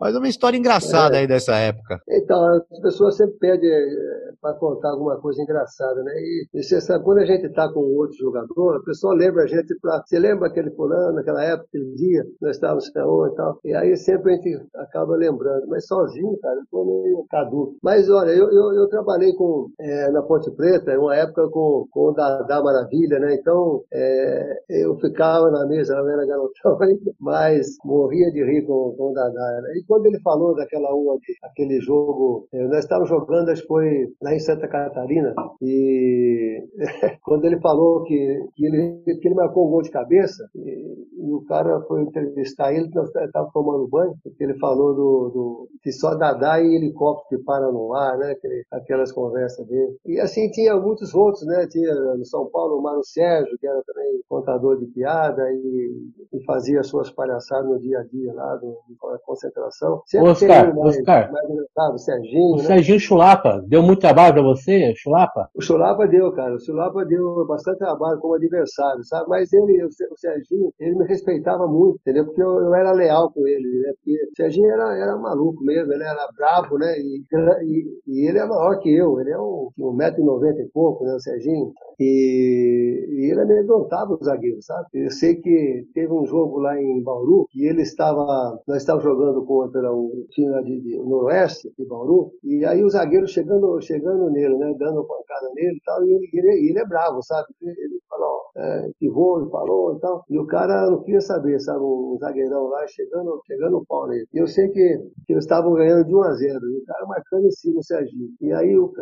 [0.00, 2.00] Mas uma história engraçada aí dessa época.
[2.08, 6.12] Então, as pessoas sempre pedem é, para contar alguma coisa engraçada, né?
[6.14, 9.46] E, e você sabe, quando a gente tá com outro jogador, a pessoa lembra a
[9.46, 10.02] gente para.
[10.04, 13.60] Você lembra aquele fulano, naquela época, aquele dia, nós estávamos onde e tal.
[13.64, 15.66] E aí sempre a gente acaba lembrando.
[15.68, 17.76] Mas sozinho, cara, eu tô meio caduco.
[17.82, 22.08] Mas olha, eu, eu, eu trabalhei com, é, na Ponte Preta, uma época com, com
[22.08, 23.34] o Dadá Maravilha, né?
[23.34, 28.94] Então é, eu ficava na mesa, eu era garotão ainda, mas morria de rir com,
[28.96, 29.60] com o Dadá.
[29.62, 29.78] Né?
[29.78, 34.08] E quando ele falou daquela uma, aquele jogo, é, nós estávamos jogando, acho que foi
[34.22, 36.64] lá em Santa Catarina, e
[37.24, 41.44] quando ele falou que, que, ele, que ele marcou um gol de cabeça, e o
[41.46, 46.14] cara foi entrevistar ele, nós estávamos tomando banho, porque ele falou do, do que só
[46.14, 48.32] Dadá e helicóptero que para no ar, né?
[48.32, 49.96] Aquele, aquelas conversas dele.
[50.06, 51.66] E assim tinha muitos outros, né?
[51.70, 55.92] Tinha no São Paulo o Mário Sérgio, que era também contador de piada e,
[56.32, 58.76] e fazia suas palhaçadas no dia a dia lá do,
[59.10, 60.02] da concentração.
[60.06, 61.32] Sempre Oscar, mais, Oscar.
[61.32, 62.54] Mais engraçado, o Serginho.
[62.54, 62.64] O né?
[62.64, 65.48] Serginho Chulapa, deu muito trabalho para você, Chulapa?
[65.54, 66.54] O Chulapa deu, cara.
[66.54, 69.28] O Chulapa deu bastante trabalho como adversário, sabe?
[69.28, 72.24] Mas ele, o Serginho, ele me respeitava muito, entendeu?
[72.26, 73.92] Porque eu, eu era leal com ele, né?
[73.94, 76.98] Porque o Serginho era, era maluco mesmo, ele era bravo, né?
[76.98, 77.24] E,
[77.62, 80.68] e, e ele é maior que eu, ele é um, um metro e noventa e
[80.68, 81.14] pouco, né?
[81.14, 81.72] O Serginho.
[81.98, 84.88] E, e ele amedrontava os zagueiros, sabe?
[84.94, 89.44] Eu sei que teve um jogo lá em Bauru e ele estava, nós estávamos jogando
[89.44, 94.56] contra o time de, de, Noroeste de Bauru e aí o zagueiro chegando, chegando nele,
[94.56, 94.74] né?
[94.78, 97.29] Dando pancada nele e tal, e ele, ele, ele é bravo, sabe?
[97.62, 101.80] Ele falou, é, voo, ele falou e tal, e o cara não queria saber, sabe?
[101.80, 104.26] Um zagueirão lá chegando, chegando o pau nele.
[104.32, 107.06] E eu sei que, que eles estavam ganhando de 1 a 0 e o cara
[107.06, 108.30] marcando em cima o Serginho.
[108.40, 108.92] E aí o,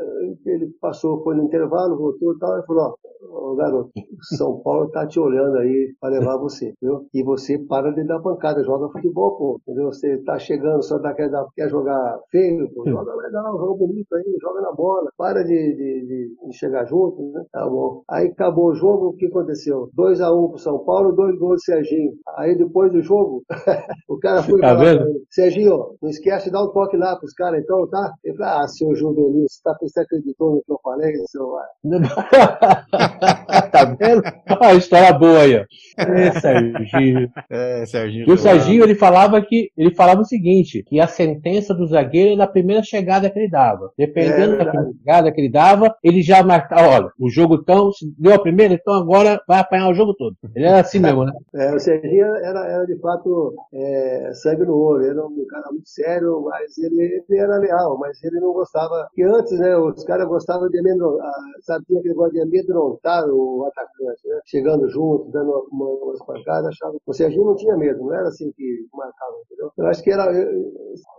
[0.47, 3.91] ele passou, foi no intervalo, voltou e tal, e falou, Ô, garoto,
[4.37, 7.07] São Paulo tá te olhando aí para levar você, viu?
[7.12, 9.87] E você para de dar pancada, joga futebol, pô, entendeu?
[9.87, 14.39] Você tá chegando, só dá, quer, quer jogar feio, pô, joga legal, joga bonito aí,
[14.41, 17.45] joga na bola, para de, de, de chegar junto, né?
[17.53, 18.03] Tá bom.
[18.09, 19.91] Aí acabou o jogo, o que aconteceu?
[19.97, 22.12] 2x1 um pro São Paulo, dois gols do Serginho.
[22.37, 23.43] Aí depois do jogo,
[24.09, 25.05] o cara foi tá vendo?
[25.31, 28.12] Serginho, não esquece de dar um toque lá pros caras então, tá?
[28.25, 31.49] Ele falou, ah, seu Juvenil, você, tá, você acreditou no que eu falei, seu...
[33.70, 34.22] tá vendo?
[34.61, 35.64] A história boa aí, ó.
[35.98, 37.30] É, Serginho.
[37.50, 38.28] É, Serginho.
[38.28, 42.34] E o Serginho, ele falava que ele falava o seguinte: que a sentença do zagueiro
[42.34, 43.90] era a primeira chegada que ele dava.
[43.96, 47.90] Dependendo é, da chegada que ele dava, ele já marcava, olha, o jogo tão.
[48.18, 50.36] Deu a primeira, então agora vai apanhar o jogo todo.
[50.54, 51.32] Ele era assim mesmo, né?
[51.54, 55.02] É, o Serginho era, era de fato é, sangue no olho.
[55.02, 59.09] Ele era um cara muito sério, mas ele, ele era leal, mas ele não gostava.
[59.14, 61.32] Que antes, né, os caras gostavam de amedrontar,
[61.62, 62.97] sabe, tinha aquele negócio de amedrontar
[63.32, 64.40] o atacante, né?
[64.46, 66.96] Chegando junto, dando uma, umas pancadas, achava.
[67.07, 69.70] O Serginho não tinha medo, não era assim que marcava, entendeu?
[69.76, 70.32] Eu acho que era.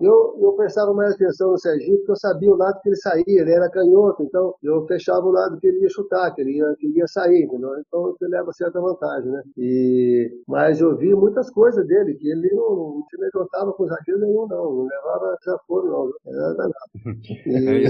[0.01, 3.23] Eu, eu prestava mais atenção no Serginho porque eu sabia o lado que ele saía,
[3.41, 6.75] ele era canhoto, então eu fechava o lado que ele ia chutar, que ele ia,
[6.77, 7.71] que ele ia sair, entendeu?
[7.79, 9.43] Então ele leva certa vantagem, né?
[9.57, 14.21] E, mas eu vi muitas coisas dele, que ele não, não se levantava com zagueiro
[14.21, 16.73] nenhum, não, não levava desaforo, não, era danado.
[17.45, 17.89] E é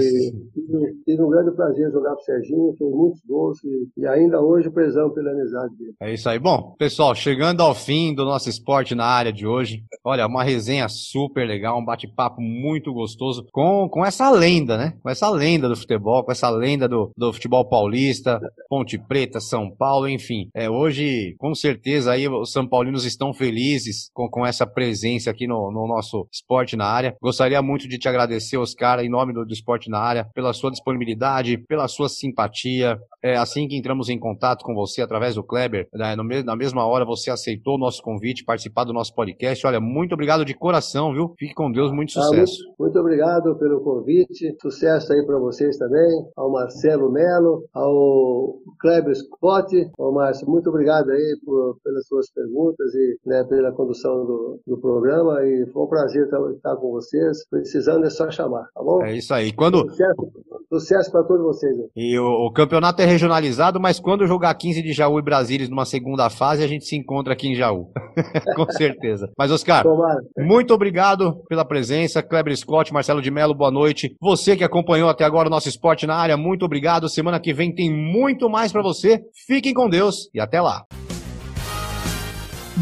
[0.52, 4.70] tive, tive, um grande prazer jogar pro Serginho, fez muitos gols e, e ainda hoje
[4.70, 5.94] prezamos pela amizade dele.
[6.00, 6.38] É isso aí.
[6.38, 10.88] Bom, pessoal, chegando ao fim do nosso esporte na área de hoje, olha, uma resenha
[10.88, 14.94] super legal, um bate-papo muito gostoso com, com essa lenda, né?
[15.02, 19.70] Com essa lenda do futebol, com essa lenda do, do futebol paulista, Ponte Preta, São
[19.70, 20.48] Paulo, enfim.
[20.54, 25.46] É, hoje, com certeza, aí os São Paulinos estão felizes com, com essa presença aqui
[25.46, 27.16] no, no nosso esporte na área.
[27.20, 30.70] Gostaria muito de te agradecer, Oscar, em nome do, do esporte na área, pela sua
[30.70, 32.98] disponibilidade, pela sua simpatia.
[33.22, 35.88] É, assim que entramos em contato com você através do Kleber.
[35.92, 36.16] Né?
[36.44, 39.64] Na mesma hora você aceitou o nosso convite, participar do nosso podcast.
[39.66, 41.34] Olha, muito obrigado de coração, viu?
[41.38, 42.32] Fique com Deus, muito sucesso.
[42.32, 44.56] Ah, muito, muito, obrigado pelo convite.
[44.60, 46.10] Sucesso aí para vocês também.
[46.36, 49.90] Ao Marcelo Melo, ao Kleber Scott.
[49.98, 54.78] Ao Márcio, muito obrigado aí por, pelas suas perguntas e né, pela condução do, do,
[54.78, 55.44] programa.
[55.44, 57.46] E foi um prazer estar, estar, com vocês.
[57.48, 59.04] Precisando é só chamar, tá bom?
[59.04, 59.52] É isso aí.
[59.52, 59.88] Quando...
[59.90, 60.32] Sucesso,
[60.68, 61.76] sucesso para todos vocês.
[61.94, 65.84] E o, o campeonato é regionalizado, mas quando jogar 15 de Jaú e Brasília numa
[65.84, 67.88] segunda fase, a gente se encontra aqui em Jaú.
[68.56, 69.30] Com certeza.
[69.36, 70.20] Mas, Oscar, Tomara.
[70.38, 72.22] muito obrigado pela presença.
[72.22, 74.14] Kleber Scott, Marcelo de Mello, boa noite.
[74.20, 77.08] Você que acompanhou até agora o nosso esporte na área, muito obrigado.
[77.08, 79.20] Semana que vem tem muito mais para você.
[79.46, 80.84] Fiquem com Deus e até lá.